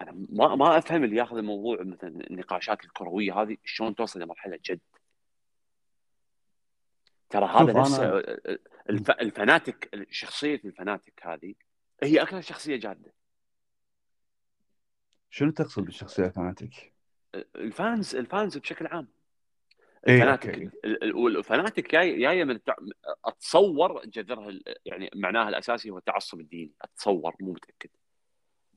أنا 0.02 0.26
ما 0.30 0.54
ما 0.54 0.78
أفهم 0.78 1.04
اللي 1.04 1.16
ياخذ 1.16 1.36
الموضوع 1.36 1.82
مثلا 1.82 2.08
النقاشات 2.30 2.84
الكروية 2.84 3.42
هذه 3.42 3.56
شلون 3.64 3.94
توصل 3.94 4.20
لمرحلة 4.20 4.58
جد. 4.64 4.80
ترى 7.30 7.46
هذا 7.46 7.80
نفسه 7.80 8.18
ال 8.90 8.94
f... 8.94 9.10
ال 9.10 9.22
fanatic 9.22 10.06
شخصية 10.10 10.60
ال 10.64 10.71
fanatic 10.71 11.20
هذه 11.22 11.54
هي 12.02 12.22
أكثر 12.22 12.40
شخصية 12.40 12.76
جادة. 12.76 13.14
شنو 15.30 15.50
تقصد 15.50 15.84
بالشخصية 15.84 16.28
fanatic؟ 16.28 16.92
ال 17.56 17.68
fans 17.68 18.16
ال 18.16 18.25
fans 18.25 18.58
بشكل 18.58 18.86
عام. 18.86 19.08
ال 20.08 20.13
fanatic 20.13 20.48
okay. 20.48 20.70
ال- 20.84 21.04
ال- 21.04 21.14
وال 21.14 21.32
fanatic 21.32 21.92
جاي 21.92 22.18
جاية 22.20 22.44
من 22.44 22.54
التع... 22.54 22.74
أتصور 23.24 24.06
جذرها 24.06 24.60
يعني 24.84 25.10
معناها 25.14 25.48
الأساسي 25.48 25.90
هو 25.90 25.98
التعصب 25.98 26.40
الديني 26.40 26.72
أتصور 26.82 27.36
مو 27.40 27.52
متأكد. 27.52 27.90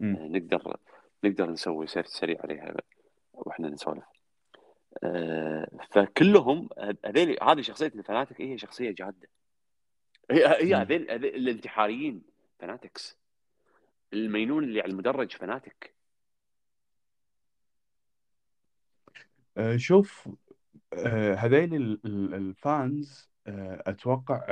آه، 0.02 0.28
نقدر 0.28 0.78
نقدر 1.26 1.50
نسوي 1.50 1.88
search 1.88 2.08
سريع 2.08 2.38
عليها 2.44 2.76
وإحنا 3.34 3.70
نسولف. 3.70 4.04
آه، 5.04 5.68
فكلهم 5.92 6.70
هذيل 7.06 7.38
هذه 7.44 7.62
شخصية 7.62 7.88
الفناتك 7.96 8.42
هي 8.42 8.58
شخصية 8.58 8.92
جادة. 8.92 9.30
هي 10.32 10.48
هي. 10.48 10.76
هذيل 10.76 11.12
هذيل 11.12 11.36
الانتحاريين 11.36 12.22
فناتكس. 12.60 13.18
المينون 14.14 14.64
اللي 14.64 14.82
على 14.82 14.92
المدرج 14.92 15.32
فناتك. 15.32 15.96
آه، 19.58 19.78
شوف 19.78 20.30
آه، 20.94 21.34
ال- 22.06 22.34
الفانز 22.34 23.30
آه، 23.48 23.84
أتوقع 23.88 24.46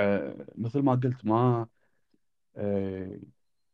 مثل 0.55 0.79
ما 0.79 0.95
قلت 0.95 1.25
ما 1.25 1.67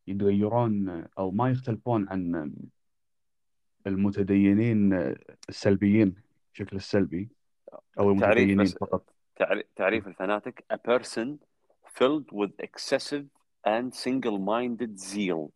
يتغيرون 0.07 1.05
أو 1.17 1.31
ما 1.31 1.49
يختلفون 1.51 2.09
عن 2.09 2.53
المتدينين 3.87 4.93
السلبيين 5.49 6.15
بشكل 6.53 6.75
السلبي 6.75 7.29
أو 7.99 8.11
المتدينين 8.11 8.65
فقط. 8.65 9.13
تعريف, 9.35 9.65
تعريف 9.75 10.07
الفناتك 10.07 10.65
a 10.73 10.77
person 10.77 11.27
filled 11.99 12.31
with 12.31 12.51
excessive 12.63 13.25
and 13.67 13.93
single-minded 13.93 14.97
zeal 14.99 15.51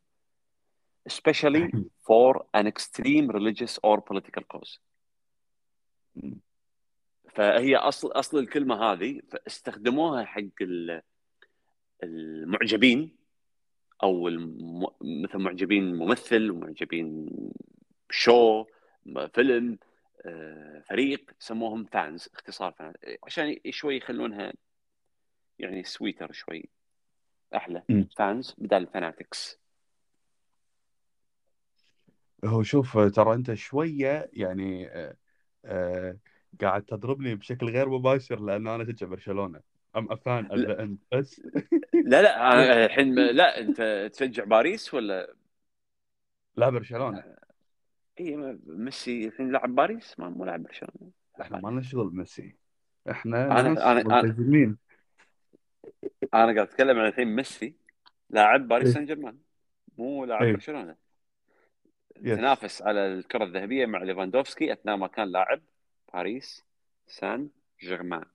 especially 1.10 1.66
for 2.08 2.46
an 2.54 2.66
extreme 2.68 3.28
religious 3.30 3.80
or 3.84 4.02
political 4.02 4.44
cause. 4.54 4.80
فهي 7.30 7.76
اصل 7.76 8.08
أصل 8.12 8.38
الكلمة 8.40 8.76
هذه 8.76 9.22
فاستخدموها 9.32 10.26
حق 10.26 10.42
ال- 10.62 11.02
المعجبين 12.04 13.16
أو 14.04 14.28
الم... 14.28 14.86
مثل 15.02 15.38
معجبين 15.38 15.96
ممثل 15.96 16.52
ومعجبين 16.52 17.30
شو 18.10 18.66
فيلم 19.34 19.78
آه، 20.26 20.84
فريق 20.90 21.32
سموهم 21.40 21.86
fans 21.86 22.30
اختصار 22.34 22.72
fans. 22.72 22.96
عشان 23.24 23.56
شوي 23.70 23.98
يخلونها 23.98 24.54
يعني 25.60 25.84
sweeter 25.84 26.32
شوي 26.32 26.70
أحلى. 27.56 27.84
مم. 27.90 28.08
fans 28.18 28.56
بدل 28.58 28.88
fanatics 28.88 29.60
هو 32.46 32.64
شوف 32.64 32.98
آه، 32.98 33.10
ترى 33.10 33.34
أنت 33.34 33.54
شوية 33.54 34.30
يعني 34.34 34.88
آه، 34.88 35.16
آه، 35.66 36.18
قاعد 36.62 36.84
تضربني 36.84 37.36
بشكل 37.36 37.70
غير 37.70 37.90
مباشر 37.90 38.40
لأن 38.40 38.68
أنا 38.68 38.84
اشجع 38.84 39.08
برشلونة. 39.08 39.62
I'm 39.96 40.12
a 40.12 40.21
fan 40.21 40.48
and 40.52 40.98
بس 41.12 41.42
لا. 41.94 42.22
لا 42.22 42.86
الحين 42.86 43.16
لا 43.16 43.60
أنت 43.60 44.10
تشجع 44.14 44.44
باريس 44.44 44.94
ولا؟ 44.94 45.36
لا 46.56 46.70
برشلونة. 46.70 47.24
اي 48.20 48.36
ميسي 48.66 49.28
الحين 49.28 49.52
لاعب 49.52 49.76
باريس؟ 49.76 50.20
ما 50.20 50.30
مو 50.30 50.46
لاعب 50.46 50.64
برشلونة. 50.64 51.12
إحنا 51.42 51.60
ما 51.60 51.70
لنا 51.70 51.82
شغل 51.82 52.10
بميسي 52.10 52.56
إحنا 53.10 53.60
أنا 53.60 53.92
أنا 53.92 54.22
ملتزمين 54.22 54.78
أنا 56.34 56.44
قاعد 56.44 56.58
أتكلم 56.58 57.00
عن 57.00 57.08
الحين 57.08 57.28
ميسي 57.36 57.76
لاعب 58.30 58.68
باريس 58.68 58.88
إيه. 58.88 58.94
سان 58.94 59.06
جيرمان 59.06 59.38
مو 59.98 60.26
لاعب 60.26 60.44
إيه. 60.44 60.54
برشلونة. 60.54 60.96
yes 62.22 62.38
تنافس 62.38 62.82
على 62.82 63.14
الكرة 63.14 63.44
الذهبية 63.44 63.86
مع 63.86 64.04
ليفاندوفسكي 64.04 64.74
أثناء 64.74 64.98
ما 64.98 65.08
كان 65.08 65.28
لاعب 65.28 65.62
باريس 66.14 66.66
سان 67.08 67.50
جيرمان 67.80 68.26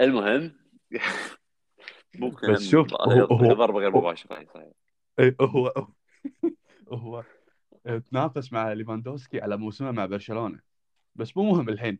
المهم 0.00 0.52
ممكن 2.14 2.52
بس 2.52 2.68
شوف 2.68 2.94
هو 2.94 3.24
هو 3.24 3.54
ضربه 3.54 3.78
غير 3.78 3.96
مباشره 3.96 4.46
صحيح. 4.54 4.72
هو 5.40 5.86
هو 6.88 7.24
تنافس 8.10 8.52
مع 8.52 8.72
ليفاندوسكي 8.72 9.40
على 9.40 9.56
موسمه 9.56 9.90
مع 9.90 10.06
برشلونه. 10.06 10.60
بس 11.14 11.36
مو 11.36 11.42
مهم 11.42 11.68
الحين. 11.68 11.98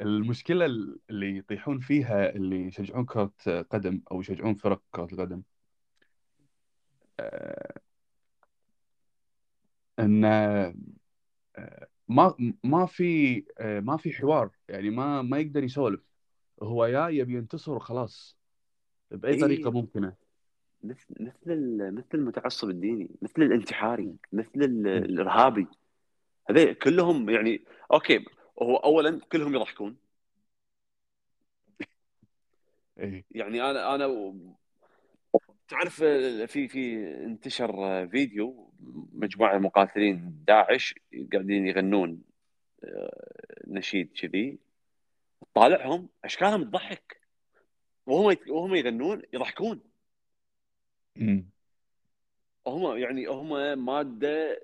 المشكلة 0.00 0.66
اللي 1.10 1.36
يطيحون 1.36 1.80
فيها 1.80 2.30
اللي 2.30 2.66
يشجعون 2.66 3.04
كرة 3.04 3.32
قدم 3.70 4.02
أو 4.12 4.20
يشجعون 4.20 4.54
فرق 4.54 4.82
كرة 4.90 5.08
القدم 5.12 5.42
آه، 7.20 7.80
إن 9.98 10.24
آه، 10.24 10.74
ما 12.08 12.34
ما 12.64 12.86
في 12.86 13.44
آه، 13.58 13.80
ما 13.80 13.96
في 13.96 14.12
حوار. 14.12 14.50
يعني 14.68 14.90
ما 14.90 15.22
ما 15.22 15.38
يقدر 15.38 15.64
يسولف. 15.64 16.00
هو 16.62 16.86
يا 16.86 17.08
يبي 17.08 17.34
ينتصر 17.34 17.72
وخلاص. 17.72 18.38
بأي 19.10 19.34
إيه. 19.34 19.40
طريقة 19.40 19.70
ممكنة. 19.70 20.25
مثل 20.82 21.06
مثل 21.20 21.76
مثل 21.92 22.08
المتعصب 22.14 22.70
الديني 22.70 23.10
مثل 23.22 23.42
الانتحاري 23.42 24.16
مثل 24.32 24.50
ال- 24.56 24.86
الإرهابي. 24.86 25.66
هذول 26.50 26.74
كلهم 26.74 27.30
يعني 27.30 27.64
أوكي 27.92 28.24
هو 28.62 28.76
اولا 28.76 29.20
كلهم 29.32 29.54
يضحكون. 29.54 29.96
إيه. 32.98 33.24
يعني 33.30 33.62
أنا 33.70 33.94
أنا 33.94 34.34
تعرف 35.68 35.94
في 36.46 36.68
في 36.68 37.06
انتشر 37.24 38.08
فيديو 38.08 38.70
مجموعة 39.12 39.58
مقاتلين 39.58 40.44
داعش 40.46 40.94
قاعدين 41.32 41.66
يغنون 41.66 42.22
آه، 42.84 43.36
نشيد 43.66 44.12
كذي. 44.20 44.58
طالعهم 45.54 46.08
أشكالهم 46.24 46.64
تضحك. 46.64 47.20
وهم 48.06 48.36
وهم 48.48 48.74
يغنون 48.74 49.22
يضحكون. 49.32 49.80
هم 52.66 52.96
يعني 52.96 53.26
هم 53.26 53.78
مادة 53.84 54.60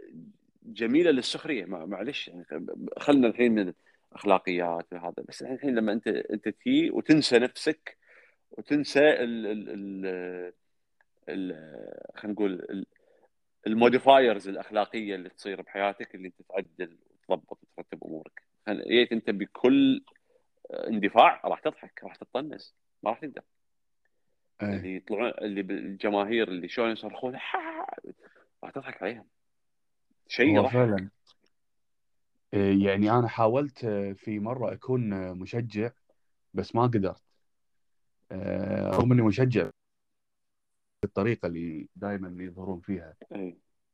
جميلة 0.62 1.10
للسخرية. 1.10 1.64
معلش 1.64 2.28
يعني 2.28 2.44
خلنا 2.98 3.26
الحين 3.28 3.52
من 3.52 3.72
الأخلاقيات 4.12 4.92
وهذا 4.92 5.14
بس 5.28 5.42
الحين 5.42 5.74
لما 5.74 5.92
انت 5.92 6.06
أنت 6.08 6.48
تجي 6.48 6.90
وتنسى 6.90 7.38
نفسك 7.38 7.98
وتنسى 8.50 9.00
ال 9.10 9.46
ال 9.46 9.68
ال 9.68 10.06
ال 11.28 11.52
خلينا 12.14 12.32
نقول 12.34 12.52
ال- 12.52 12.86
الموديفايرز 13.66 14.48
الأخلاقية 14.48 15.14
اللي 15.14 15.28
تصير 15.28 15.62
بحياتك 15.62 16.14
اللي 16.14 16.28
أنت 16.28 16.42
تعدل 16.48 16.98
وتضبط 17.28 17.58
وترتب 17.62 18.04
أمورك. 18.04 18.42
جيت 18.68 19.12
إنت 19.12 19.30
بكل 19.30 20.04
اندفاع 20.70 21.40
راح 21.44 21.60
تضحك 21.60 22.00
راح 22.04 22.16
تطنز 22.16 22.74
ما 23.02 23.10
راح 23.10 23.20
تقدر. 23.20 23.42
اللي 24.62 24.96
يطلعون 24.96 25.32
اللي 25.40 25.62
بالجماهير 25.62 26.48
اللي 26.48 26.68
شلون 26.68 26.90
يصرخون 26.90 27.32
راح 28.64 28.70
تضحك 28.74 29.02
عليهم. 29.02 29.24
شيء 30.28 30.50
هو 30.50 30.56
يضحك. 30.56 30.72
فعلا. 30.72 31.10
إيه، 32.54 32.86
يعني 32.86 33.10
أنا 33.10 33.28
حاولت 33.28 33.84
آه، 33.84 34.12
في 34.12 34.38
مرة 34.38 34.72
أكون 34.72 35.12
آه، 35.12 35.32
مشجع 35.32 35.90
بس 36.54 36.74
ما 36.74 36.82
قدرت. 36.82 37.22
آه، 38.32 38.90
رغم 38.90 39.12
إني 39.12 39.22
مشجع 39.22 39.70
بالطريقة 41.02 41.46
اللي 41.46 41.88
دائما 41.96 42.44
يظهرون 42.44 42.80
فيها. 42.80 43.14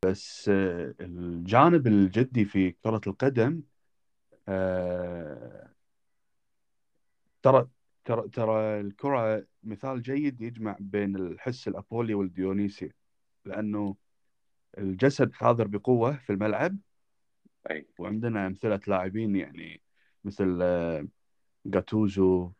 بس 0.04 0.48
آه، 0.48 0.94
الجانب 1.00 1.86
الجدي 1.86 2.44
في 2.44 2.70
كرة 2.70 3.00
القدم 3.06 3.62
آه، 4.48 5.68
ترى 7.42 7.68
ترى 8.08 8.28
ترى 8.28 8.80
الكرة 8.80 9.46
مثال 9.62 10.02
جيد 10.02 10.40
يجمع 10.40 10.76
بين 10.80 11.16
الحس 11.16 11.68
الأبولي 11.68 12.14
والديونيسي 12.14 12.92
لأنه 13.44 13.96
الجسد 14.78 15.32
حاضر 15.32 15.66
بقوة 15.66 16.16
في 16.16 16.32
الملعب. 16.32 16.78
أي. 17.70 17.88
وعندنا 17.98 18.46
أمثلة 18.46 18.80
لاعبين 18.86 19.36
يعني 19.36 19.82
مثل 20.24 20.58
آه، 20.62 21.08
جاتوزو 21.66 22.52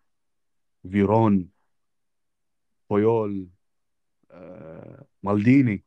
فيرون 0.91 1.49
بويول 2.91 3.49
آه، 4.31 5.07
مالديني. 5.23 5.85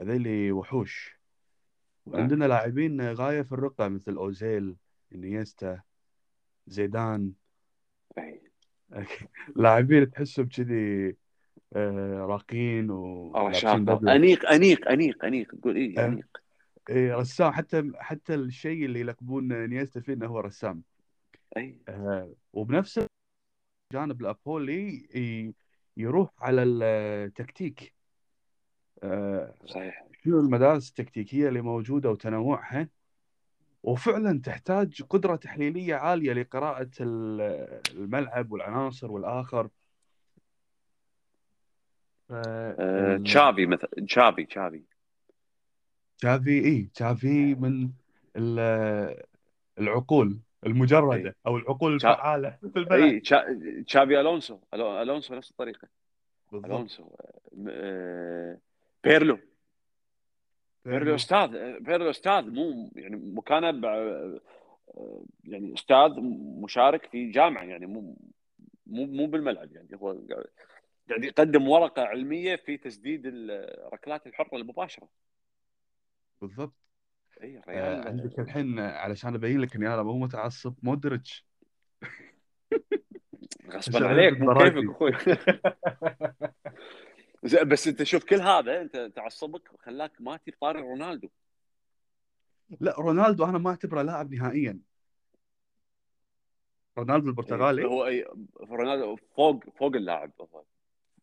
هذيلي 0.00 0.52
وحوش. 0.52 1.18
نعم. 2.06 2.16
وعندنا 2.16 2.44
لاعبين 2.44 3.12
غاية 3.12 3.42
في 3.42 3.52
الرقة 3.52 3.88
مثل 3.88 4.16
أوزيل 4.16 4.76
إنيستا 5.14 5.82
زيدان. 6.66 7.32
اي 8.18 8.40
لاعبين 9.56 10.10
تحسهم 10.10 10.48
كذي 10.48 11.16
آه، 11.76 12.26
راقين 12.28 12.86
بدله 13.84 14.14
أنيق 14.14 14.50
أنيق 14.50 14.88
أنيق 14.88 15.24
أنيق. 15.24 15.54
تقول 15.54 15.76
إيه 15.76 15.98
آه. 15.98 16.06
أنيق. 16.06 16.42
إيه 16.90 17.14
رسام. 17.14 17.52
حتى 17.52 17.90
حتى 17.94 18.34
الشيء 18.34 18.84
اللي 18.84 19.00
يلقبون 19.00 19.66
نيستا 19.66 20.00
فيه 20.00 20.12
إنه 20.12 20.26
هو 20.26 20.40
رسام. 20.40 20.82
أي. 21.56 21.78
آه، 21.88 22.32
وبنفس 22.52 23.00
الجانب 23.92 24.20
الأبولي 24.20 25.08
يروح 25.96 26.30
على 26.38 26.62
التكتيك. 26.62 27.92
آه، 29.02 29.54
صحيح. 29.66 30.04
شنو 30.24 30.40
المدارس 30.40 30.88
التكتيكية 30.88 31.48
اللي 31.48 31.60
موجودة 31.60 32.10
وتنوعها؟ 32.10 32.88
وفعلا 33.92 34.40
تحتاج 34.44 35.02
قدرة 35.02 35.36
تحليلية 35.36 35.94
عالية 35.94 36.32
لقراءة 36.32 36.90
ال- 37.00 37.80
الملعب 37.90 38.52
والعناصر 38.52 39.12
والآخر. 39.12 39.68
ف- 42.28 42.32
آه، 42.32 43.16
تشافي 43.16 43.66
مثلا 43.66 43.90
تشافي 44.06 44.44
تشافي. 44.44 44.82
تشافي 46.18 46.64
إي 46.64 46.90
تشافي 46.94 47.54
من 47.54 47.90
ال- 48.36 49.22
العقول 49.78 50.38
المجردة 50.66 51.36
أو 51.46 51.56
العقول. 51.56 51.94
الفعالة 51.94 52.58
في 52.72 52.78
الملعب. 52.78 53.02
اي 53.02 53.20
تشا... 53.20 53.44
تشافي 53.86 54.20
ألونسو 54.20 54.58
ألونسو 54.74 55.34
نفس 55.34 55.50
الطريقة. 55.50 55.88
بالضبط. 56.52 56.70
ألونسو 56.70 57.10
آه، 57.68 58.58
بيرلو. 59.04 59.38
بيرلو 60.88 61.14
أستاذ 61.14 61.48
بيرلو 61.80 62.10
أستاذ 62.10 62.50
مو 62.50 62.90
يعني 62.96 63.16
مكانه 63.16 63.70
ب- 63.70 64.40
يعني 65.44 65.74
أستاذ 65.74 66.10
مشارك 66.62 67.06
في 67.06 67.30
جامعة 67.30 67.62
يعني 67.64 67.86
مو 67.86 68.16
مو 68.86 69.06
مو 69.06 69.26
بالملعب 69.26 69.72
يعني 69.72 69.88
هو 69.94 70.18
قاعد 71.10 71.24
يقدم 71.24 71.68
ورقة 71.68 72.02
علمية 72.02 72.56
في 72.56 72.76
تسديد 72.76 73.22
الركلات 73.26 74.26
الحرة 74.26 74.56
المباشرة. 74.56 75.08
بالضبط. 76.40 76.74
إي 77.42 77.58
آه 77.58 77.60
الريال 77.60 78.08
عندك 78.08 78.38
الحين 78.38 78.78
علشان 78.78 79.34
أبين 79.34 79.60
لك 79.60 79.76
إني 79.76 79.94
أنا 79.94 80.02
مو 80.02 80.18
متعصب 80.18 80.74
مودريتش. 80.82 81.46
غصبا 83.70 84.06
عليك 84.08 84.40
مو 84.40 84.54
كيفك 84.54 84.90
أخوي. 84.90 85.12
بس 87.54 87.88
انت 87.88 88.02
شوف 88.02 88.24
كل 88.24 88.40
هذا 88.40 88.80
انت 88.80 88.96
تعصبك 88.96 89.70
خلاك 89.78 90.12
ما 90.20 90.38
طاري 90.60 90.80
رونالدو. 90.80 91.28
لا 92.80 92.94
رونالدو 92.98 93.44
أنا 93.44 93.58
ما 93.58 93.70
أعتبره 93.70 94.02
لاعب 94.02 94.34
نهائيا. 94.34 94.80
رونالدو 96.98 97.28
البرتغالي. 97.28 97.84
هو 97.84 98.06
أي 98.06 98.26
رونالدو 98.60 99.16
فوق 99.16 99.64
فوق 99.70 99.96
اللاعب. 99.96 100.32
هو 100.40 100.46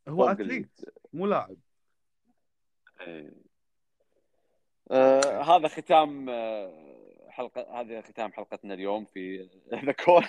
فوق. 0.07 0.29
athlete 0.29 0.81
مو 1.13 1.27
لاعب. 1.27 1.57
إيه. 3.01 3.33
آه 4.91 5.41
هذا 5.41 5.67
ختام 5.67 6.29
آه، 6.29 7.29
حلقة 7.29 7.81
هذا 7.81 8.01
ختام 8.01 8.31
حلقتنا 8.31 8.73
اليوم 8.73 9.05
في 9.05 9.49
The 9.85 9.91
Core. 9.91 10.25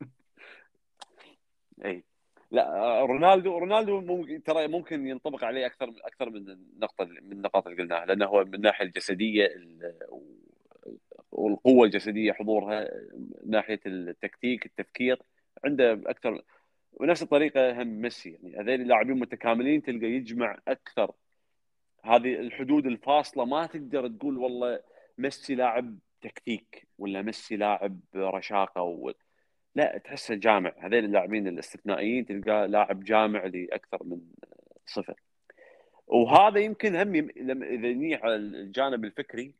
اي 1.84 2.04
لا 2.50 2.76
آه، 2.76 3.00
رونالدو 3.06 3.58
رونالدو 3.58 4.00
ممكن 4.00 4.42
ترى 4.42 4.68
ممكن 4.68 5.06
ينطبق 5.06 5.44
عليه 5.44 5.66
أكثر 5.66 5.92
أكثر 6.04 6.30
من 6.30 6.50
النقطة 6.50 7.04
من 7.04 7.32
النقاط 7.32 7.66
اللي 7.66 7.82
قلناها 7.82 8.06
لأنه 8.06 8.26
هو 8.26 8.44
من 8.44 8.54
الناحية 8.54 8.84
الجسدية 8.84 9.46
ال- 9.46 9.98
والقوة 11.32 11.84
الجسدية 11.86 12.32
حضورها 12.32 12.90
من 13.44 13.50
ناحية 13.50 13.80
التكتيك 13.86 14.66
التفكير 14.66 15.22
عنده 15.64 15.92
أكثر 15.92 16.42
ونفس 16.92 17.22
الطريقة 17.22 17.82
هم 17.82 18.00
ميسي 18.00 18.30
يعني 18.30 18.56
هذول 18.56 18.80
اللاعبين 18.80 19.18
متكاملين 19.18 19.82
تلقى 19.82 20.06
يجمع 20.06 20.58
أكثر 20.68 21.12
هذه 22.04 22.34
الحدود 22.34 22.86
الفاصلة 22.86 23.44
ما 23.44 23.66
تقدر 23.66 24.08
تقول 24.08 24.38
والله 24.38 24.80
ميسي 25.18 25.54
لاعب 25.54 25.98
تكتيك 26.22 26.88
ولا 26.98 27.22
ميسي 27.22 27.56
لاعب 27.56 28.00
رشاقة. 28.16 28.82
لا 29.74 29.98
تحسه 29.98 30.34
جامع 30.34 30.72
هذول 30.78 31.04
اللاعبين 31.04 31.48
الاستثنائيين 31.48 32.26
تلقاه 32.26 32.66
لاعب 32.66 33.04
جامع 33.04 33.44
لأكثر 33.44 34.04
من 34.04 34.20
صفه 34.86 35.14
وهذا 36.06 36.60
يمكن 36.60 36.96
هم 36.96 37.14
إذا 37.36 37.92
نيجي 37.92 38.14
على 38.14 38.36
الجانب 38.36 39.04
الفكري 39.04 39.54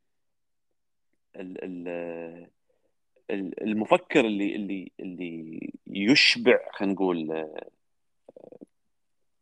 ال... 1.36 1.64
ال... 1.64 1.88
ال- 3.30 3.62
المفكر 3.62 4.20
اللي 4.20 4.56
اللي 4.56 4.92
اللي 5.00 5.60
يشبع 5.86 6.58
خلينا 6.72 6.94
نقول 6.94 7.48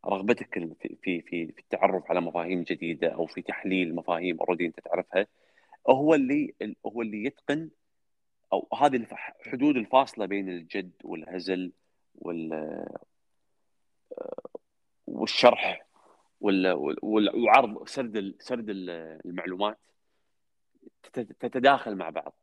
رغبتك 0.05 0.59
في 0.79 0.97
في 1.01 1.21
في 1.51 1.59
التعرف 1.59 2.11
على 2.11 2.21
مفاهيم 2.21 2.63
جديدة 2.63 3.07
أو 3.07 3.25
في 3.25 3.41
تحليل 3.41 3.95
مفاهيم 3.95 4.37
أوريدي 4.39 4.65
أنت 4.65 4.79
تعرفها 4.79 5.27
هو 5.89 6.15
اللي 6.15 6.53
هو 6.85 7.01
اللي 7.01 7.23
يتقن 7.23 7.69
أو 8.53 8.67
هذه 8.81 8.95
الف- 8.95 9.13
حدود 9.51 9.77
الفاصلة 9.77 10.25
بين 10.25 10.49
الجد 10.49 10.91
والهزل 11.03 11.71
وال 12.15 12.85
والشرح 15.07 15.87
وال 16.41 16.71
وال- 17.03 17.35
وعرض 17.35 17.87
سرد 17.87 18.35
سرد 18.39 18.69
ال- 18.69 18.89
المعلومات 19.25 19.77
تت- 21.13 21.31
تتداخل 21.39 21.95
مع 21.95 22.09
بعض 22.09 22.35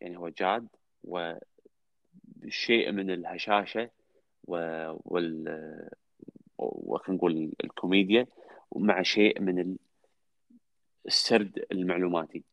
يعني 0.00 0.16
هو 0.16 0.28
جاد 0.28 0.68
وشيء 1.04 2.92
من 2.92 3.10
الهشاشة 3.10 3.90
وال 4.44 5.88
وخلينا 6.58 7.18
نقول 7.18 7.52
الكوميديا 7.64 8.26
ومع 8.70 9.02
شيء 9.02 9.40
من 9.40 9.58
ال- 9.58 9.78
السرد 11.06 11.66
المعلوماتي. 11.72 12.44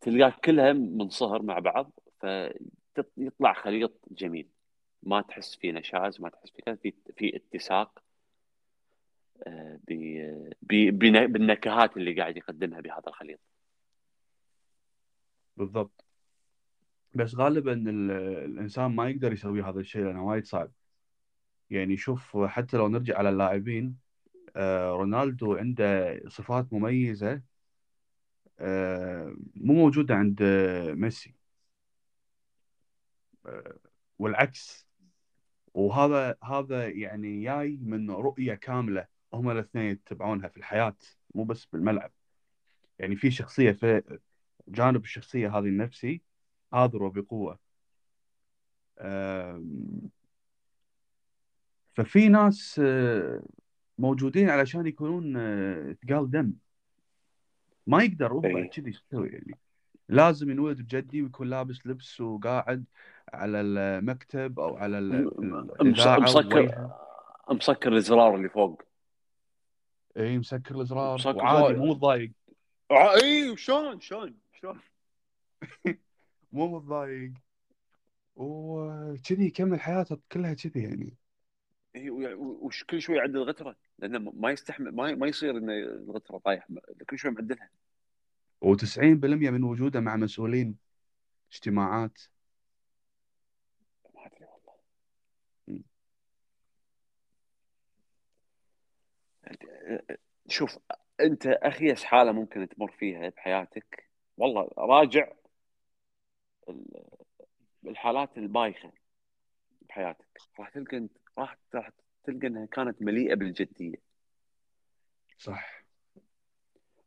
تلقاه 0.00 0.34
كلها 0.44 0.72
منصهر 0.72 1.42
مع 1.42 1.58
بعض 1.58 1.92
فيطلع 2.20 3.52
خليط 3.52 4.00
جميل. 4.10 4.48
ما 5.02 5.20
تحس 5.20 5.56
فيه 5.56 5.72
نشاز 5.72 6.20
ما 6.20 6.28
تحس 6.28 6.50
فيه 6.50 6.62
كذا 6.62 6.74
في 6.74 6.92
في 7.16 7.36
اتساق 7.36 8.02
آه، 9.46 9.80
بالنكهات 10.62 11.96
اللي 11.96 12.14
قاعد 12.14 12.36
يقدمها 12.36 12.80
بهذا 12.80 13.02
الخليط. 13.06 13.40
بالضبط. 15.56 16.04
بس 17.14 17.34
غالبا 17.34 17.72
ال- 17.72 18.10
الإنسان 18.44 18.86
ما 18.96 19.08
يقدر 19.08 19.32
يسوي 19.32 19.62
هذا 19.62 19.80
الشيء 19.80 20.04
لأنه 20.04 20.26
وايد 20.26 20.44
صعب. 20.44 20.70
يعني 21.70 21.96
شوف 21.96 22.36
حتى 22.36 22.76
لو 22.76 22.88
نرجع 22.88 23.18
على 23.18 23.28
اللاعبين 23.28 23.96
آه، 24.56 24.90
رونالدو 24.90 25.54
عنده 25.54 26.20
صفات 26.28 26.72
مميزة 26.72 27.32
آه، 27.32 27.42
مو 29.56 29.74
موجودة 29.74 30.14
عند 30.14 30.42
آه، 30.42 30.92
ميسي. 30.94 31.34
آه، 33.46 33.78
والعكس. 34.18 34.88
وهذا 35.74 36.36
هذا 36.44 36.88
يعني 36.88 37.44
جاي 37.44 37.78
من 37.82 38.10
رؤية 38.10 38.54
كاملة 38.54 39.06
هم 39.34 39.50
الاثنين 39.50 39.84
يتبعونها 39.92 40.48
في 40.48 40.56
الحياة 40.56 40.96
مو 41.34 41.44
بس 41.44 41.66
بالملعب. 41.66 42.12
يعني 42.98 43.16
في 43.16 43.30
شخصية 43.30 43.72
في 43.72 44.02
جانب 44.68 45.04
الشخصية 45.04 45.58
هذه 45.58 45.66
النفسي 45.66 46.22
حاضر 46.72 47.02
وبقوة 47.02 47.58
آم، 48.98 50.10
ففي 51.96 52.28
ناس 52.28 52.80
آه، 52.84 53.42
موجودين 53.98 54.50
علشان 54.50 54.86
يكونون 54.86 55.36
آه، 55.36 55.96
ثقال 56.08 56.30
دم. 56.30 56.52
ما 57.88 58.02
يقدر 58.02 58.32
هو 58.32 58.44
إيه. 58.44 58.54
بعد 58.54 58.64
كذي 58.66 58.90
يسوي 58.90 59.28
يعني. 59.28 59.58
لازم 60.08 60.50
ينولد 60.50 60.80
بجدي 60.82 61.22
ويكون 61.22 61.50
لابس 61.50 61.86
لبس 61.86 62.20
وقاعد 62.20 62.84
على 63.32 63.60
المكتب 63.60 64.60
أو 64.60 64.76
على 64.76 64.98
ال- 64.98 65.30
مسكر 65.80 66.88
مسكر 67.50 67.96
الزرار 67.96 68.34
اللي 68.36 68.48
فوق. 68.48 68.82
اي 70.16 70.38
مسكر 70.38 70.74
الإزرار. 70.74 71.14
مسكر 71.14 71.36
وعادي 71.36 71.58
الزرار. 71.66 71.76
مو 71.76 71.86
متضايق 71.92 72.30
اي 72.90 73.56
شلون 73.56 74.00
شلون 74.00 74.34
شلون 74.52 74.78
مو 76.52 76.76
متضايق 76.78 77.32
وكذي 78.36 79.46
يكمل 79.46 79.80
حياته 79.80 80.18
كلها 80.32 80.54
كذي 80.54 80.82
يعني. 80.82 81.16
إي، 81.96 82.10
ويع- 82.10 82.34
وش 82.36 82.84
كل 82.84 83.00
شوي 83.02 83.16
يعدل 83.16 83.42
غتره 83.42 83.76
لأنه 83.98 84.18
ما 84.18 84.50
يستحمل 84.50 84.94
ما 84.94 85.14
ما 85.14 85.26
يصير 85.26 85.50
انه 85.58 85.72
الغترة 85.72 86.38
طايح 86.38 86.68
كل 87.10 87.18
شوي 87.18 87.30
معدلها. 87.30 87.70
و90% 88.64 89.50
من 89.50 89.64
وجوده 89.64 90.00
مع 90.00 90.16
مسؤولين 90.16 90.76
اجتماعات. 91.52 92.18
ما 94.14 94.26
أدري 94.26 94.44
والله. 94.44 94.74
م. 95.68 95.82
شوف 100.48 100.78
أنت 101.20 101.46
اخيس 101.46 102.04
حالة 102.04 102.32
ممكن 102.32 102.68
تمر 102.68 102.90
فيها 102.98 103.28
بحياتك؟ 103.28 104.08
والله 104.36 104.70
راجع 104.78 105.32
ال- 106.68 107.04
الحالات 107.86 108.38
البايخة 108.38 108.92
بحياتك. 109.88 110.38
راح 110.58 110.68
تلقى 110.68 110.96
أنت 110.96 111.12
راح 111.38 111.58
راح 111.74 111.90
تلقى 112.24 112.46
إنها 112.46 112.66
كانت 112.66 113.02
مليئة 113.02 113.34
بالجدية. 113.34 113.96
صح. 115.38 115.84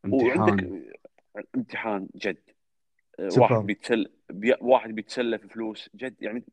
وعندك 0.04 0.62
امتحان. 0.62 0.92
امتحان 1.54 2.08
جد. 2.14 2.42
سفر. 3.28 3.40
واحد 3.40 3.66
بيتسل 3.66 4.12
بي... 4.30 4.54
واحد 4.60 4.90
بيتسلى 4.90 5.38
في 5.38 5.48
فلوس 5.48 5.90
جد 5.94 6.22
يعني 6.22 6.44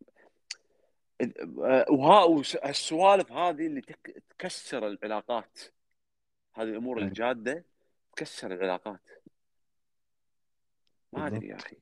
وها 1.90 2.24
والسوالف 2.24 3.32
هذه 3.32 3.68
اللي 3.68 3.82
تك... 3.82 4.24
تكسر 4.30 4.88
العلاقات. 4.88 5.60
هذه 6.54 6.68
الأمور 6.68 7.00
أي. 7.00 7.04
الجادة 7.04 7.66
تكسر 8.16 8.54
العلاقات. 8.54 9.02
ما 11.14 11.28
أدري 11.28 11.48
يا 11.48 11.56
أخي. 11.56 11.78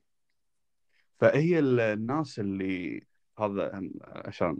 فهي 1.20 1.58
ال- 1.58 1.80
الناس 1.80 2.38
اللي 2.38 3.06
هذا 3.38 3.90
عشان 4.04 4.56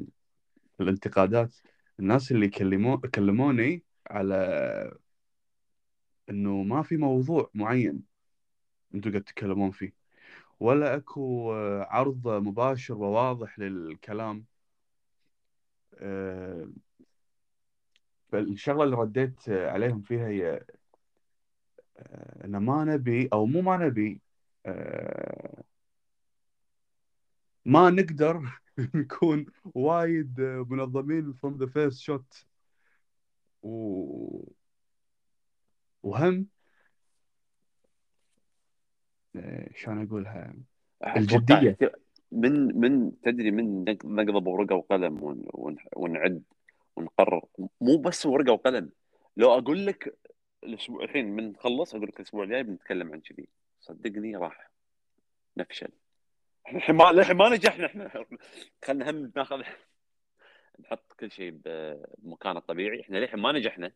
الانتقادات. 0.82 1.54
الناس 2.00 2.32
اللي 2.32 2.48
كلمو 2.48 2.98
كلموني 3.00 3.84
على 4.10 4.36
إنه 6.30 6.62
ما 6.62 6.82
في 6.82 6.96
موضوع 6.96 7.50
معين 7.54 8.02
أنتم 8.94 9.10
قاعد 9.10 9.22
تتكلمون 9.24 9.70
فيه 9.70 9.92
ولا 10.60 10.96
أكو 10.96 11.52
عرض 11.82 12.28
مباشر 12.28 12.94
وواضح 12.94 13.58
للكلام. 13.58 14.44
آه، 15.94 16.68
فالشغله 18.32 18.84
اللي 18.84 18.96
رديت 18.96 19.48
عليهم 19.48 20.02
فيها 20.02 20.28
هي 20.28 20.64
آه، 21.98 22.44
إن 22.44 22.56
ما 22.56 22.84
نبي 22.84 23.28
أو 23.32 23.46
مو 23.46 23.60
ما 23.60 23.76
نبي 23.76 24.20
آه، 24.66 25.62
ما 27.64 27.90
نقدر 27.90 28.42
نكون 28.94 29.46
وايد 29.64 30.40
منظمين 30.40 31.34
from 31.34 31.58
the 31.58 31.66
first 31.66 32.02
shot. 32.02 32.44
و... 33.62 34.52
وهم 36.02 36.46
آه، 39.36 39.70
شلون 39.74 40.06
أقولها؟ 40.06 40.54
الجدية. 41.16 41.70
أتوقع 41.70 41.98
من 42.32 42.80
من 42.80 43.20
تدري 43.20 43.50
من 43.50 43.84
نق- 43.84 44.04
نقلب 44.06 44.46
ورقة 44.46 44.74
وقلم 44.74 45.22
ون- 45.22 45.46
ون- 45.54 45.76
ونعد 45.96 46.42
ونقرر. 46.96 47.42
مو 47.80 47.96
بس 47.96 48.26
ورقة 48.26 48.52
وقلم. 48.52 48.90
لو 49.36 49.58
أقول 49.58 49.86
لك 49.86 50.18
الأسبوع 50.64 51.04
الحين 51.04 51.36
من 51.36 51.50
نخلص 51.50 51.94
أقول 51.94 52.08
لك 52.08 52.20
الأسبوع 52.20 52.44
الجاي 52.44 52.62
بنتكلم 52.62 53.12
عن 53.12 53.20
كذي. 53.20 53.48
صدقني 53.80 54.36
راح 54.36 54.70
نفشل. 55.56 55.88
إحنا 56.68 56.78
الحين 56.78 56.94
ما 56.96 57.10
الحين 57.10 57.36
ما 57.36 57.48
نجحنا 57.48 57.86
إحنا. 57.86 58.24
خلينا 58.84 59.10
هم 59.10 59.32
ناخذ 59.36 59.62
نحط 60.80 61.12
كل 61.20 61.30
شيء 61.30 61.60
بمكانه 61.64 62.58
الطبيعي. 62.58 63.00
إحنا 63.00 63.18
للحين 63.18 63.40
ما 63.40 63.52
نجحنا. 63.52 63.92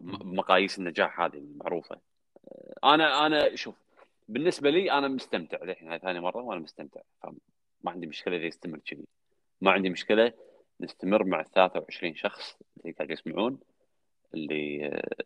بمقاييس 0.00 0.78
النجاح 0.78 1.20
هذه 1.20 1.36
المعروفة. 1.36 2.00
أنا 2.84 3.26
أنا 3.26 3.56
شوف 3.56 3.76
بالنسبة 4.28 4.70
لي 4.70 4.92
أنا 4.92 5.08
مستمتع 5.08 5.64
للحين 5.64 5.88
هاي 5.88 5.98
ثاني 5.98 6.20
مرة 6.20 6.42
وأنا 6.42 6.60
مستمتع. 6.60 7.00
فما 7.22 7.36
عندي 7.86 8.06
مشكلة 8.06 8.36
إذا 8.36 8.46
يستمر 8.46 8.78
كذي. 8.78 9.06
ما 9.60 9.70
عندي 9.70 9.90
مشكلة 9.90 10.32
نستمر 10.80 11.24
مع 11.24 11.42
23 11.42 12.14
شخص 12.14 12.58
اللي 12.80 12.92
قاعد 12.92 13.10
يسمعون 13.10 13.58
اللي 14.34 14.86
آه، 14.86 15.24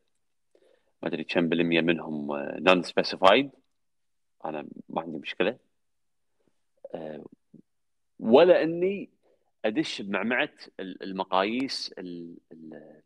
ما 1.03 1.09
أدري 1.09 1.25
كم 1.25 1.49
بالمية 1.49 1.81
منهم 1.81 2.37
نون 2.37 2.83
سبيسيفايد 2.83 3.51
أنا 4.45 4.67
ما 4.89 5.01
عندي 5.01 5.19
مشكلة. 5.19 5.59
آه، 6.95 7.25
ولا 8.21 8.63
إني 8.63 9.09
أدش 9.65 10.03
بمعمعة 10.03 10.53
ال- 10.81 11.03
المقاييس 11.03 11.95
ال- 11.99 12.37
ال- 12.53 13.01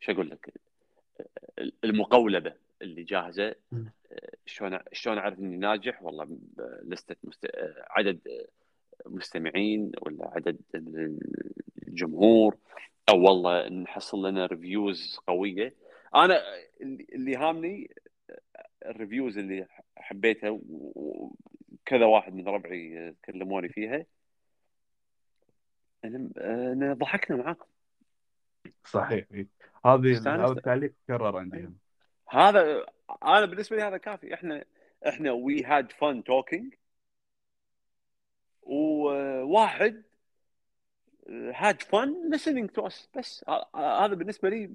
شو 0.00 0.12
أقول 0.12 0.30
لك؟ 0.30 0.54
ال- 1.58 1.72
المقولبة 1.84 2.54
اللي 2.82 3.02
جاهزة. 3.02 3.54
مم. 3.72 3.92
شلون 4.46 4.78
شلون 4.92 5.18
أعرف 5.18 5.38
إني 5.38 5.56
ناجح؟ 5.56 6.02
والله 6.02 6.38
لستة 6.82 7.16
مست... 7.24 7.46
عدد 7.90 8.46
مستمعين 9.06 9.92
ولا 10.02 10.30
عدد 10.36 10.58
الجمهور. 11.88 12.56
أو 13.08 13.22
والله 13.22 13.68
نحصل 13.68 14.26
لنا 14.26 14.46
reviews 14.46 15.16
قوية. 15.26 15.74
أنا 16.14 16.42
اللي 17.14 17.36
هامني 17.36 17.90
ال 18.84 18.91
reviews 18.91 19.38
اللي 19.38 19.66
حبيتها 19.96 20.50
وكذا 20.50 22.04
واحد 22.04 22.34
من 22.34 22.48
ربعي 22.48 23.14
كلموني 23.24 23.68
فيها 23.68 24.06
ان 26.04 26.30
إن 26.38 26.94
ضحكنا 26.94 27.36
معاكم 27.36 27.66
صحيح. 28.84 29.26
هذه. 29.86 30.18
هذا 30.18 30.52
التعليق 30.52 30.92
تكرر 31.06 31.36
عندي 31.38 31.56
أيوة. 31.56 31.68
هم. 31.68 31.78
هذا 32.30 32.86
أنا 33.22 33.46
بالنسبة 33.46 33.76
لي 33.76 33.82
هذا 33.82 33.96
كافي 33.96 34.34
إحنا 34.34 34.64
إحنا 35.08 35.32
we 35.32 35.64
had 35.64 35.92
fun 35.92 36.24
talking 36.24 36.74
وواحد 38.62 40.02
had 41.54 41.82
fun 41.82 42.30
listening 42.36 42.72
to 42.72 42.86
us 42.86 43.08
بس 43.16 43.44
هذا 43.74 44.14
بالنسبة 44.14 44.48
لي 44.48 44.70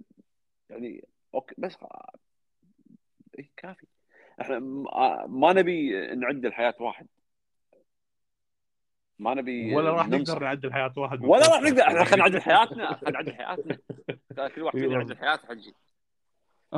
يعني 0.69 1.06
okay 1.34 1.56
بس 1.58 1.78
إيه 3.39 3.50
كافي 3.58 3.88
إحنا 4.41 4.60
ما- 5.28 5.54
نبي 5.54 5.91
نعدل 6.15 6.54
حياه 6.54 6.75
واحد. 6.80 7.08
ما 9.19 9.34
نبي 9.34 9.75
ولا 9.75 9.91
راح. 9.91 10.08
نقدر 10.08 10.39
نعدل 10.43 10.73
حياه 10.73 10.93
واحد 10.97 11.25
ولا 11.25 11.47
راح 11.52 11.62
نقدر. 11.62 11.82
إحنا 11.82 12.04
خلينا 12.04 12.23
نعدل 12.23 12.41
حياتنا 12.41 12.93
خلينا 12.93 13.12
نعدل 13.12 13.34
حياتنا. 13.36 13.78
كل 14.56 14.62
واحد 14.62 14.80
فينا. 14.80 14.93
يعدل 14.93 15.17
حياته 15.17 15.47
حجي 15.47 15.73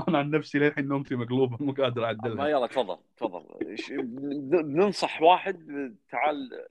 أنا 0.08 0.18
عن 0.18 0.30
نفسي 0.32 0.60
للحين 0.60 0.88
نومتي 0.88 1.16
مقلوبة 1.16 1.58
مو 1.66 1.72
قادر 1.72 2.02
ما 2.02 2.08
اعدلها 2.08 2.48
يلا 2.48 2.68
تفضل 2.68 2.98
تفضل. 3.18 3.76
بننصح 4.64 5.22
واحد 5.22 5.96
تعال. 6.10 6.68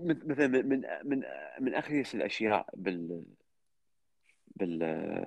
مثلا 0.00 0.46
من 0.46 0.68
من 0.68 0.82
من 1.04 1.22
من 1.60 1.74
أخيس 1.74 2.14
الأشياء 2.14 2.66
بال 2.74 3.24
بال 4.56 5.24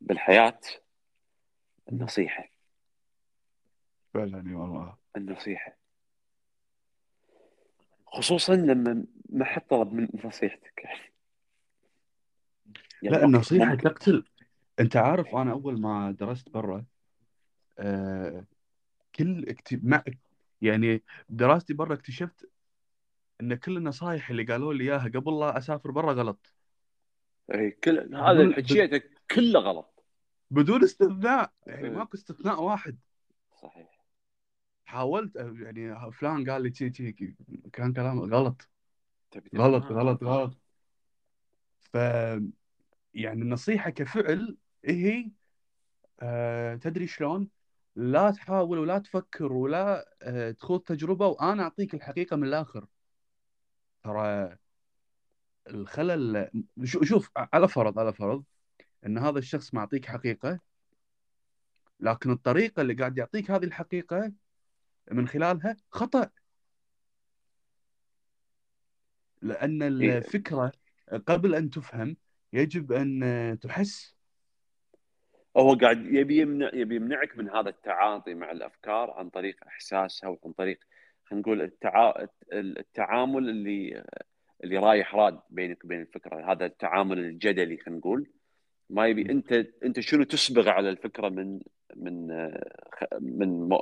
بالحياة. 0.00 0.60
النصيحة. 1.92 2.51
فعلا 4.14 4.48
اي 4.48 4.54
والله. 4.54 4.96
النصيحة. 5.16 5.76
خصوصا 8.06 8.54
لما 8.54 9.04
ما 9.28 9.44
حد 9.44 9.66
طلب 9.66 9.92
من 9.92 10.08
نصيحتك. 10.24 10.82
يعني 13.02 13.16
لا 13.16 13.24
النصيحة 13.24 13.64
ممكن. 13.64 13.82
تقتل. 13.82 14.24
أنت 14.80 14.96
عارف 14.96 15.34
أنا 15.34 15.52
أول 15.52 15.80
ما 15.80 16.10
درست 16.10 16.48
برا 16.48 16.84
آه 17.78 18.44
كل 19.14 19.48
اكت... 19.48 19.80
مع 19.82 20.04
يعني 20.62 21.02
دراستي 21.28 21.74
برا 21.74 21.94
اكتشفت 21.94 22.50
إن 23.40 23.54
كل 23.54 23.76
النصائح 23.76 24.30
اللي 24.30 24.42
قالوا 24.44 24.74
لي 24.74 24.84
إياها 24.84 25.08
قبل 25.08 25.40
لا 25.40 25.58
أسافر 25.58 25.90
برا 25.90 26.12
غلط. 26.12 26.54
إيه، 27.54 27.78
كل 27.84 28.14
هذا 28.14 28.30
اللي 28.30 28.54
حكيته 28.54 29.02
كله 29.30 29.60
غلط. 29.60 30.04
بدون 30.50 30.82
استثناء. 30.82 31.52
يعني. 31.66 31.90
ماكو 31.90 32.16
استثناء 32.16 32.62
واحد. 32.62 32.98
صحيح. 33.62 33.91
حاولت 34.92 35.36
يعني 35.36 36.12
فلان 36.12 36.50
قال 36.50 36.62
لي 36.62 36.74
شي 36.74 36.92
شي 36.94 37.12
كان 37.72 37.92
كلام 37.92 38.20
غلط. 38.20 38.68
تبي 39.30 39.50
غلط؟ 39.58 39.84
غلط 39.84 40.24
غلط. 40.24 40.58
ف 41.80 41.96
يعني 43.14 43.42
النصيحة 43.42 43.90
كفعل 43.90 44.56
هي 44.84 45.30
آه 46.20 46.74
تدري 46.74 47.06
شلون؟ 47.06 47.48
لا 47.96 48.30
تحاول 48.30 48.78
ولا 48.78 48.98
تفكر 48.98 49.52
ولا 49.52 50.14
آه 50.22 50.50
تخوض 50.50 50.80
تجربة 50.80 51.26
وأنا 51.26 51.62
أعطيك 51.62 51.94
الحقيقة 51.94 52.36
من 52.36 52.44
الآخر. 52.48 52.86
ترى 54.04 54.56
الخلل 55.70 56.50
شو- 56.84 57.02
شوف 57.04 57.30
على 57.36 57.68
فرض 57.68 57.98
على 57.98 58.12
فرض 58.12 58.44
أن 59.06 59.18
هذا 59.18 59.38
الشخص 59.38 59.74
معطيك 59.74 60.06
حقيقة 60.06 60.60
لكن 62.00 62.30
الطريقة 62.30 62.82
اللي 62.82 62.94
قاعد 62.94 63.18
يعطيك 63.18 63.50
هذه 63.50 63.64
الحقيقة 63.64 64.32
من 65.10 65.28
خلالها 65.28 65.76
خطأ. 65.90 66.30
لأن 69.42 69.82
إيه. 69.82 70.18
الفكرة 70.18 70.72
قبل 71.26 71.54
أن 71.54 71.70
تفهم 71.70 72.16
يجب 72.52 72.92
أن 72.92 73.58
تحس. 73.62 74.16
هو 75.56 75.74
قاعد 75.74 76.06
يبي 76.06 76.36
يمنع 76.36 76.70
يبي 76.74 76.96
يمنعك 76.96 77.38
من 77.38 77.50
هذا 77.50 77.68
التعاطي 77.68 78.34
مع 78.34 78.50
الأفكار 78.50 79.10
عن 79.10 79.30
طريق 79.30 79.56
إحساسها 79.66 80.28
وعن 80.28 80.52
طريق 80.52 80.78
خلينا 81.24 81.42
نقول 81.42 81.62
التعا... 81.62 82.28
التعامل 82.52 83.48
اللي 83.48 84.04
اللي 84.64 84.78
رايح 84.78 85.14
راد 85.14 85.40
بينك 85.50 85.84
وبين 85.84 86.00
الفكرة. 86.00 86.52
هذا 86.52 86.66
التعامل 86.66 87.18
الجدلي 87.18 87.76
خلينا 87.76 87.98
نقول. 87.98 88.30
ما 88.90 89.06
يبي 89.06 89.32
انت 89.32 89.52
أنت 89.84 90.00
شنو 90.00 90.24
تسبغ 90.24 90.68
على 90.68 90.90
الفكرة 90.90 91.28
من 91.28 91.60
من 91.96 92.26
من 93.20 93.78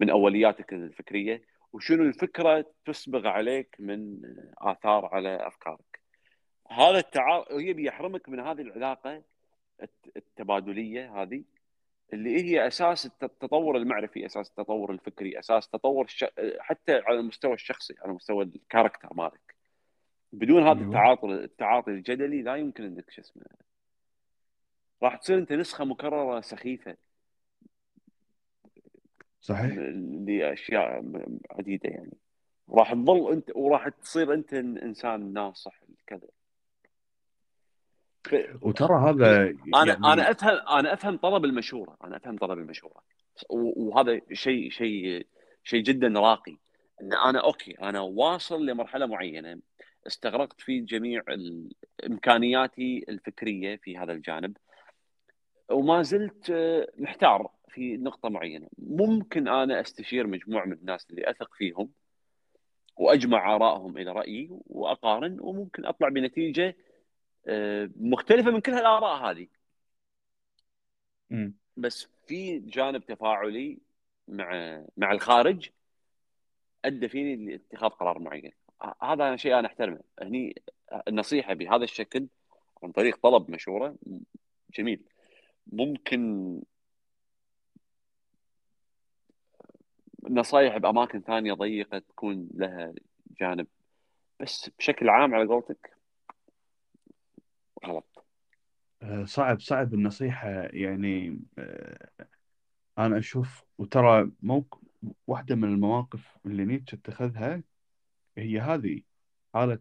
من 0.00 0.10
أولياتك 0.10 0.72
الفكرية 0.72 1.42
وشنو 1.72 2.02
الفكرة 2.02 2.66
تسبغ 2.84 3.26
عليك 3.26 3.76
من 3.78 4.20
آثار 4.58 5.06
على 5.06 5.46
أفكارك. 5.46 6.00
هذا 6.70 6.98
التعارض 6.98 7.52
هي 7.52 7.72
بيحرمك 7.72 8.28
من 8.28 8.40
هذه 8.40 8.60
العلاقة 8.60 9.22
التبادلية 10.16 11.22
هذه 11.22 11.44
اللي 12.12 12.44
هي 12.44 12.66
أساس 12.66 13.06
التطور 13.06 13.76
المعرفي 13.76 14.26
أساس 14.26 14.50
التطور 14.50 14.92
الفكري 14.92 15.38
أساس 15.38 15.68
تطور 15.68 16.04
الش... 16.04 16.24
حتى 16.60 16.92
على 16.92 17.18
المستوى 17.20 17.54
الشخصي 17.54 17.94
على 18.02 18.12
مستوى 18.12 18.44
الكاركتر 18.44 19.14
مالك. 19.14 19.54
بدون 20.32 20.62
هذا 20.62 20.78
أيوة. 20.78 20.88
التعاطي 20.88 21.26
التعاطي 21.26 21.90
الجدلي 21.90 22.42
لا 22.42 22.56
يمكن 22.56 22.84
إنك 22.84 23.10
شو 23.10 23.20
اسمه 23.20 23.42
راح 25.02 25.16
تصير 25.16 25.38
أنت 25.38 25.52
نسخة 25.52 25.84
مكررة 25.84 26.40
سخيفة. 26.40 26.96
صحيح؟ 29.44 29.74
لأشياء 30.26 31.04
عديدة 31.50 31.88
يعني. 31.90 32.16
راح 32.70 32.92
تظل 32.92 33.32
أنت 33.32 33.50
وراح 33.54 33.88
تصير 33.88 34.34
أنت 34.34 34.54
إنسان 34.54 35.32
ناصح 35.32 35.80
كذا 36.06 36.28
وترى 38.62 39.10
هذا 39.10 39.42
أنا 39.42 39.86
يعني... 39.86 39.90
أنا 40.12 40.30
أفهم 40.30 40.68
أنا 40.68 40.92
أفهم 40.92 41.16
طلب 41.16 41.44
المشورة. 41.44 41.96
أنا 42.04 42.16
أفهم 42.16 42.36
طلب 42.36 42.58
المشورة. 42.58 43.02
وهذا 43.50 44.20
شيء 44.32 44.70
شيء 44.70 45.26
شيء 45.64 45.82
جدا 45.82 46.08
راقي. 46.08 46.56
إن 47.02 47.12
أنا 47.12 47.44
أوكي 47.44 47.72
أنا 47.72 48.00
واصل 48.00 48.66
لمرحلة 48.66 49.06
معينة. 49.06 49.60
استغرقت 50.06 50.60
في 50.60 50.80
جميع 50.80 51.22
إمكانياتي 52.06 53.04
الفكرية 53.08 53.76
في 53.76 53.98
هذا 53.98 54.12
الجانب. 54.12 54.56
وما 55.70 56.02
زلت 56.02 56.52
محتار. 56.98 57.50
في 57.68 57.96
نقطة 57.96 58.28
معينة. 58.28 58.68
ممكن 58.78 59.48
أنا 59.48 59.80
أستشير 59.80 60.26
مجموعة 60.26 60.64
من 60.64 60.72
الناس 60.72 61.06
اللي 61.10 61.30
أثق 61.30 61.54
فيهم 61.54 61.90
وأجمع 62.96 63.54
آرائهم 63.56 63.98
إلى 63.98 64.12
رأيي 64.12 64.48
وأقارن 64.50 65.40
وممكن 65.40 65.86
أطلع 65.86 66.08
بنتيجة 66.08 66.76
آه، 67.46 67.90
مختلفة 67.96 68.50
من 68.50 68.60
كل 68.60 68.72
هالآراء 68.72 69.30
هذه. 69.30 69.48
بس 71.76 72.08
في 72.26 72.58
جانب 72.58 73.04
تفاعلي 73.06 73.78
مع 74.28 74.80
مع 74.96 75.12
الخارج 75.12 75.70
أدى 76.84 77.08
فيني 77.08 77.36
لاتخاذ 77.46 77.90
قرار 77.90 78.18
معين. 78.18 78.52
هذا 79.02 79.36
شيء 79.36 79.58
أنا 79.58 79.66
أحترمه. 79.66 80.00
هني 80.22 80.62
النصيحة 81.08 81.54
بهذا 81.54 81.84
الشكل 81.84 82.28
عن 82.82 82.92
طريق 82.92 83.16
طلب 83.22 83.50
مشورة 83.50 83.96
جميل. 84.78 85.02
ممكن 85.66 86.62
نصايح 90.30 90.76
بأماكن 90.76 91.20
ثانية 91.20 91.52
ضيقة 91.52 91.98
تكون 91.98 92.48
لها 92.54 92.92
جانب. 93.40 93.66
بس 94.40 94.70
بشكل 94.78 95.08
عام 95.08 95.34
على 95.34 95.48
قولتك 95.48 95.96
غلط. 97.86 98.24
آه، 99.02 99.24
صعب 99.24 99.60
صعب 99.60 99.94
النصيحة. 99.94 100.48
يعني 100.50 101.40
آه، 101.58 102.08
أنا 102.98 103.18
أشوف 103.18 103.64
وترى 103.78 104.30
موقف 104.42 104.78
واحدة 105.26 105.54
من 105.54 105.64
المواقف 105.64 106.38
اللي 106.46 106.64
نيتشه 106.64 106.94
اتخذها 106.94 107.62
هي 108.38 108.60
هذه 108.60 109.00
حالة 109.54 109.80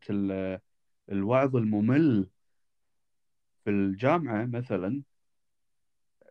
الوعظ 1.09 1.55
الممل 1.55 2.29
في 3.63 3.69
الجامعة 3.69 4.45
مثلا. 4.45 5.01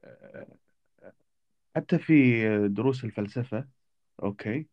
آه، 0.05 0.47
حتى 1.77 1.99
في 1.99 2.69
دروس 2.69 3.05
الفلسفة 3.05 3.69
okay. 4.22 4.66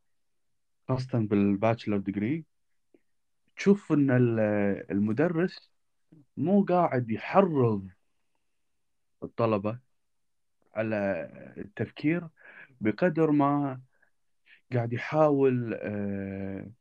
خاصة 0.87 1.19
بال 1.19 1.35
bachelor 1.35 1.97
degree 1.97 2.45
تشوف 3.55 3.91
إن 3.91 4.11
المدرس 4.91 5.71
مو 6.37 6.63
قاعد 6.63 7.09
يحرض 7.11 7.89
الطلبة 9.23 9.79
على 10.75 10.95
التفكير 11.57 12.27
بقدر 12.81 13.31
ما 13.31 13.81
قاعد 14.73 14.93
يحاول 14.93 15.73
آه، 15.81 16.71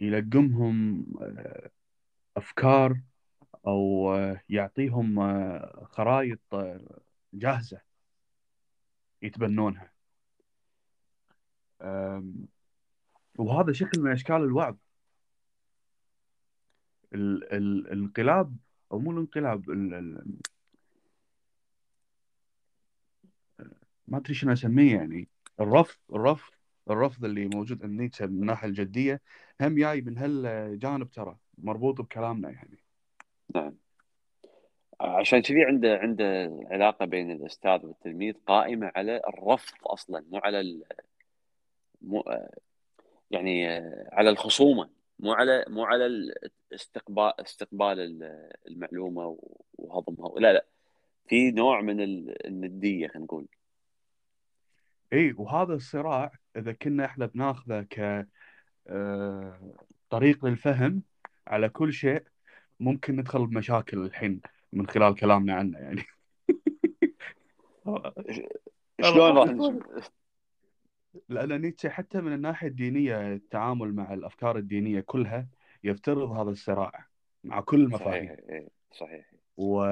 يلقمهم 0.00 1.04
آه، 1.22 1.70
أفكار 2.36 3.00
أو 3.66 4.14
آه، 4.14 4.42
يعطيهم 4.48 5.20
خرائط 5.84 6.40
جاهزة 7.34 7.80
يتبنونها. 9.22 9.93
وهذا 13.38 13.72
شكل 13.72 14.00
من 14.00 14.12
أشكال 14.12 14.36
الوعظ. 14.36 14.76
ال 17.14 17.52
ال 17.52 17.92
الانقلاب 17.92 18.56
أو 18.92 18.98
مو 18.98 19.10
الانقلاب 19.10 19.70
ال 19.70 19.94
ال 19.94 20.36
ما 24.08 24.18
أدري 24.18 24.34
شنو 24.34 24.52
أسميه 24.52 24.96
يعني. 24.96 25.28
الرفض 25.60 25.98
الرفض 26.12 26.52
الرفض 26.90 27.24
اللي 27.24 27.46
موجود 27.46 27.82
عند 27.82 28.00
نيتشه 28.00 28.26
من 28.26 28.32
الناحية 28.32 28.68
الجدية 28.68 29.20
هم 29.60 29.74
جاي 29.74 30.00
من 30.00 30.18
هالجانب 30.18 31.10
ترى 31.10 31.36
مربوط 31.58 32.00
بكلامنا 32.00 32.50
يعني. 32.50 32.78
نعم. 33.54 33.74
عشان 35.00 35.42
كذي 35.42 35.64
عنده 35.64 35.96
عنده 35.96 36.58
علاقة 36.70 37.06
بين 37.06 37.30
الأستاذ 37.30 37.86
والتلميذ 37.86 38.34
قائمة 38.46 38.92
على 38.96 39.20
الرفض 39.28 39.74
أصلا 39.82 40.24
مو 40.30 40.38
على. 40.38 40.84
مو 42.04 42.24
يعني 43.30 43.66
على 44.12 44.30
الخصومة 44.30 44.90
مو 45.18 45.32
على 45.32 45.64
مو 45.68 45.84
على 45.84 46.34
استقبال 46.72 47.40
استقبال 47.40 48.22
المعلومة 48.68 49.38
وهضمها. 49.74 50.40
لا 50.40 50.52
لا 50.52 50.66
في 51.26 51.50
نوع 51.50 51.80
من 51.80 52.00
النديه 52.46 53.08
خلينا 53.08 53.24
نقول. 53.24 53.46
اي 55.12 55.34
وهذا 55.38 55.74
الصراع 55.74 56.32
إذا 56.56 56.72
كنا 56.72 57.04
إحنا 57.04 57.26
بناخذه 57.26 57.82
ك 57.82 58.26
آه، 58.86 59.74
طريق 60.10 60.44
للفهم 60.44 61.02
على 61.46 61.68
كل 61.68 61.92
شيء 61.92 62.22
ممكن 62.80 63.16
ندخل 63.16 63.46
بمشاكل 63.46 63.98
الحين 63.98 64.40
من 64.72 64.86
خلال 64.86 65.14
كلامنا 65.14 65.54
عنه 65.54 65.78
يعني. 65.78 66.02
شلون 69.02 69.36
راح 69.36 69.48
لأن 71.28 71.60
نيتشه 71.60 71.88
حتى 71.88 72.20
من 72.20 72.32
الناحية 72.32 72.68
الدينية 72.68 73.32
التعامل 73.32 73.94
مع 73.94 74.14
الأفكار 74.14 74.58
الدينية 74.58 75.00
كلها 75.00 75.48
يفترض 75.84 76.30
هذا 76.30 76.50
الصراع 76.50 77.08
مع 77.44 77.60
كل 77.60 77.80
المفاهيم. 77.80 78.26
صحيح 78.26 78.38
إيه، 78.48 78.68
صحيح. 78.92 79.30
و 79.56 79.82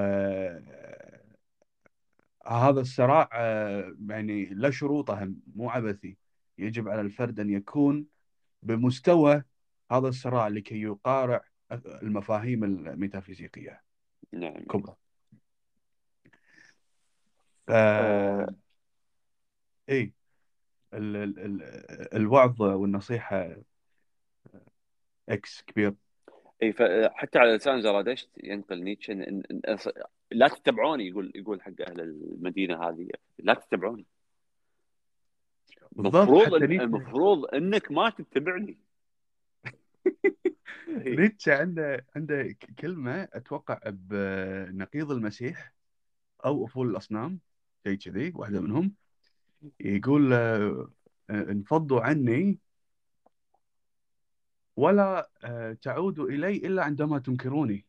هذا 2.47 2.81
الصراع 2.81 3.29
يعني 4.09 4.45
له 4.45 4.69
شروطه 4.69 5.33
مو 5.55 5.69
عبثي. 5.69 6.17
يجب 6.57 6.89
على 6.89 7.01
الفرد 7.01 7.39
أن 7.39 7.49
يكون 7.49 8.05
بمستوى 8.63 9.43
هذا 9.91 10.07
الصراع 10.07 10.47
لكي 10.47 10.81
يقارع 10.81 11.43
المفاهيم 11.85 12.63
الميتافيزيقية 12.63 13.81
نعم. 14.31 14.63
كبرى 14.63 14.95
ف... 17.67 17.71
آه. 17.71 18.55
اي 19.89 20.13
ال... 20.97 21.15
ال... 21.15 21.61
الوعظ 22.15 22.61
والنصيحة 22.61 23.55
إكس 25.29 25.61
كبير. 25.61 25.93
اي 26.63 26.73
فحتى 26.73 27.39
على 27.39 27.55
لسان 27.55 27.81
زرادشت 27.81 28.29
ينقل 28.43 28.83
نيتشه 28.83 29.11
إن... 29.11 29.43
إن... 29.51 29.77
لا 30.31 30.47
تتبعوني 30.47 31.07
يقول 31.07 31.31
يقول 31.35 31.61
حق 31.61 31.81
أهل 31.81 31.99
المدينة 31.99 32.89
هذه. 32.89 33.07
لا 33.39 33.53
تتبعوني. 33.53 34.05
المفروض 35.99 36.53
المفروض 36.53 37.45
إنك 37.55 37.91
ما 37.91 38.09
تتبعني. 38.09 38.77
نيتشه 40.89 41.57
عنده 41.57 42.05
عنده 42.15 42.55
كلمة 42.79 43.23
أتوقع 43.33 43.79
بنقيض 43.85 45.11
المسيح 45.11 45.73
أو 46.45 46.65
أفول 46.65 46.89
الأصنام 46.89 47.39
شيء 47.87 47.97
كذي 47.97 48.31
واحدة 48.35 48.61
منهم. 48.61 48.95
يقول 49.79 50.33
آه، 50.33 50.89
انفضوا 51.29 52.01
عني 52.01 52.59
ولا 54.75 55.29
آه، 55.43 55.73
تعودوا 55.73 56.29
إلي 56.29 56.55
إلا 56.57 56.83
عندما 56.83 57.19
تنكروني. 57.19 57.85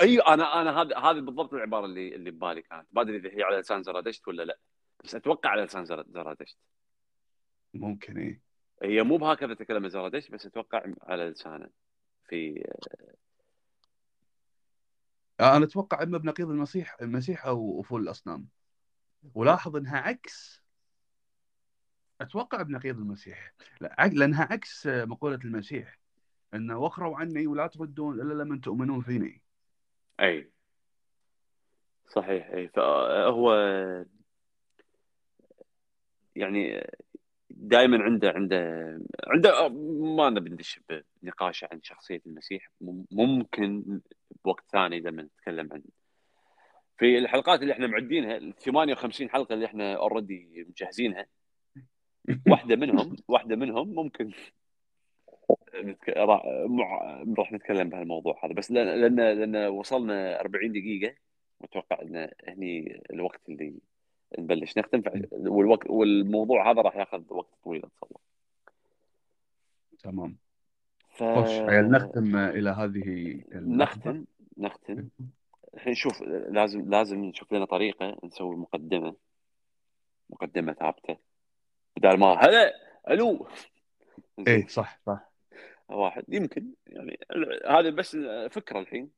أي 0.00 0.18
أنا 0.18 0.60
أنا 0.60 0.80
هذا 0.80 0.98
هذه 0.98 1.20
بالضبط 1.20 1.54
العبارة 1.54 1.84
اللي 1.84 2.14
اللي 2.14 2.30
ببالي 2.30 2.62
كانت. 2.62 2.86
ما 2.92 3.02
أدري 3.02 3.16
إذا 3.16 3.28
هي 3.38 3.42
على 3.42 3.56
لسان 3.56 3.82
زرادشت 3.82 4.28
ولا 4.28 4.42
لا 4.42 4.58
بس 5.04 5.14
أتوقع 5.14 5.50
على 5.50 5.62
لسان 5.62 5.84
زرادشت. 5.84 6.58
ممكن 7.74 8.18
إيه. 8.18 8.40
هي 8.82 9.02
مو 9.02 9.16
بهكذا 9.16 9.54
تكلم 9.54 9.88
زرادشت 9.88 10.30
بس 10.30 10.46
أتوقع 10.46 10.82
على 11.02 11.28
لسانه 11.28 11.68
في 12.28 12.64
آه، 15.40 15.56
أنا 15.56 15.64
أتوقع 15.64 16.02
إما 16.02 16.18
بنقيض 16.18 16.50
المسيح 16.50 16.96
المسيح 17.02 17.46
أو 17.46 17.80
أفول 17.80 18.02
الأصنام. 18.02 18.48
ولاحظ 19.34 19.76
إنها 19.76 19.98
عكس. 19.98 20.67
أتوقع 22.20 22.62
بنقيض 22.62 22.98
المسيح. 22.98 23.52
لا 23.80 24.10
لأنها 24.12 24.48
عكس 24.50 24.86
مقولة 24.86 25.38
المسيح 25.44 25.98
انه 26.54 26.78
وخروا 26.78 27.16
عني 27.16 27.46
ولا 27.46 27.66
تردون 27.66 28.20
إلا 28.20 28.42
لما 28.42 28.60
تؤمنون 28.60 29.00
فيني. 29.00 29.42
أي. 30.20 30.50
صحيح 32.08 32.50
أي. 32.50 32.68
فهو 32.68 33.54
يعني 36.36 36.86
دائما 37.50 38.02
عنده 38.02 38.30
عنده 38.30 38.58
عنده 39.26 39.68
ما 40.16 40.30
نبي 40.30 40.50
ندش 40.50 40.80
بنقاش 41.22 41.64
عن 41.64 41.82
شخصية 41.82 42.22
المسيح. 42.26 42.70
ممكن 43.10 44.00
بوقت 44.44 44.64
ثاني 44.72 45.00
لما 45.00 45.22
نتكلم 45.22 45.68
عن 45.72 45.82
في 46.98 47.18
الحلقات 47.18 47.62
اللي 47.62 47.72
إحنا 47.72 47.86
معدينها 47.86 48.36
ال 48.36 48.56
58 48.56 49.30
حلقة 49.30 49.52
اللي 49.54 49.66
إحنا 49.66 49.94
اوريدي 49.94 50.66
مجهزينها. 50.68 51.26
واحدة 52.48 52.76
منهم 52.76 53.16
واحدة 53.28 53.56
منهم 53.56 53.94
ممكن 53.94 54.32
نتك... 55.74 56.08
راح 57.38 57.52
نتكلم 57.52 57.88
بهالموضوع 57.88 58.44
هذا. 58.44 58.52
بس 58.52 58.70
لأن 58.70 59.16
لأن 59.16 59.56
وصلنا 59.66 60.40
40 60.40 60.72
دقيقة 60.72 61.14
متوقع 61.60 62.02
إن 62.02 62.30
هني 62.48 63.02
الوقت 63.10 63.40
اللي 63.48 63.74
نبلش. 64.38 64.78
نختم 64.78 65.02
والوقت 65.32 65.90
والموضوع 65.90 66.70
هذا 66.70 66.82
راح 66.82 66.96
ياخذ 66.96 67.22
وقت 67.28 67.54
طويل 67.64 67.82
الله. 68.02 68.20
تمام. 69.98 70.36
ف... 71.08 71.22
خوش 71.22 71.50
نختم 71.70 72.36
إلى 72.36 72.70
هذه 72.70 73.40
نختم 73.52 74.24
نختم. 74.58 75.08
الحين 75.74 75.94
شوف 75.94 76.22
لازم 76.22 76.90
لازم 76.90 77.24
نشوف 77.24 77.52
لنا 77.52 77.64
طريقة 77.64 78.18
نسوي 78.24 78.56
مقدمة 78.56 79.14
مقدمة 80.30 80.72
ثابتة. 80.72 81.27
بدل 81.98 82.18
ما 82.18 82.26
هلا 82.26 82.74
ألو. 83.10 83.48
إيه 84.48 84.66
صح 84.66 85.00
صح. 85.06 85.32
واحد 85.88 86.24
يمكن 86.28 86.72
يعني 86.86 87.18
هذا 87.68 87.90
بس 87.90 88.16
فكره 88.50 88.80
الحين 88.80 89.10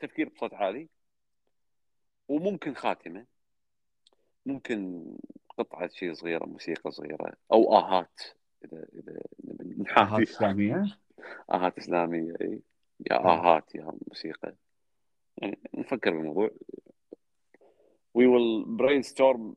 تفكير 0.00 0.28
بصوت 0.28 0.54
عالي. 0.54 0.88
وممكن 2.28 2.74
خاتمة. 2.74 3.26
ممكن 4.46 5.04
قطعة 5.58 5.88
شيء 5.88 6.12
صغيرة 6.12 6.46
موسيقى 6.46 6.90
صغيرة 6.90 7.32
أو 7.52 7.76
آهات 7.76 8.20
إذا 8.64 8.86
إذا 8.94 9.20
آهات 9.98 10.28
إسلامية؟ 10.28 10.84
آهات 11.50 11.78
إسلامية 11.78 12.34
إي. 12.40 12.60
يا 13.10 13.16
آهات 13.16 13.74
يا 13.74 13.92
موسيقى. 14.08 14.54
يعني 15.36 15.58
نفكر 15.74 16.10
بالموضوع. 16.10 16.50
we 18.14 18.26
will 18.26 18.64
brainstorm 18.64 19.56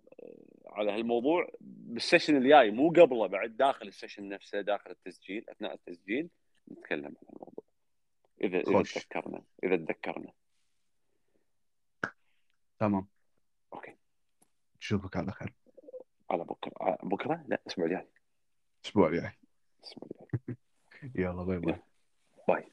على 0.74 0.92
هالموضوع 0.92 1.48
بال 1.62 1.78
session 1.78 2.36
الجاي 2.36 2.72
مو 2.72 2.90
قبله 2.90 3.28
بعد 3.28 3.58
داخل 3.58 3.88
ال 3.88 3.93
session 3.93 4.30
نفسه 4.30 4.62
داخل 4.62 4.92
التسجيل 4.92 5.50
أثناء 5.50 5.74
التسجيل 5.74 6.30
نتكلم 6.72 7.06
عن 7.06 7.16
الموضوع. 7.34 7.64
اذا 8.42 8.60
إذا 8.60 8.82
تذكرنا 8.82 9.44
إذا 9.64 9.76
تذكرنا. 9.76 10.32
تمام. 12.80 13.08
Okay. 13.74 13.96
نشوفك 14.78 15.18
على 15.18 15.32
خير. 15.32 15.54
على 16.30 16.44
بكرة. 16.44 16.98
بكرة؟ 17.04 17.44
لا 17.48 17.62
الأسبوع 17.62 17.86
الجاي. 17.86 18.08
الأسبوع 18.82 19.10
الجاي. 19.10 19.32
يلا 21.16 21.44
bye 21.44 21.60
bye. 21.60 21.82
Bye. 22.48 22.73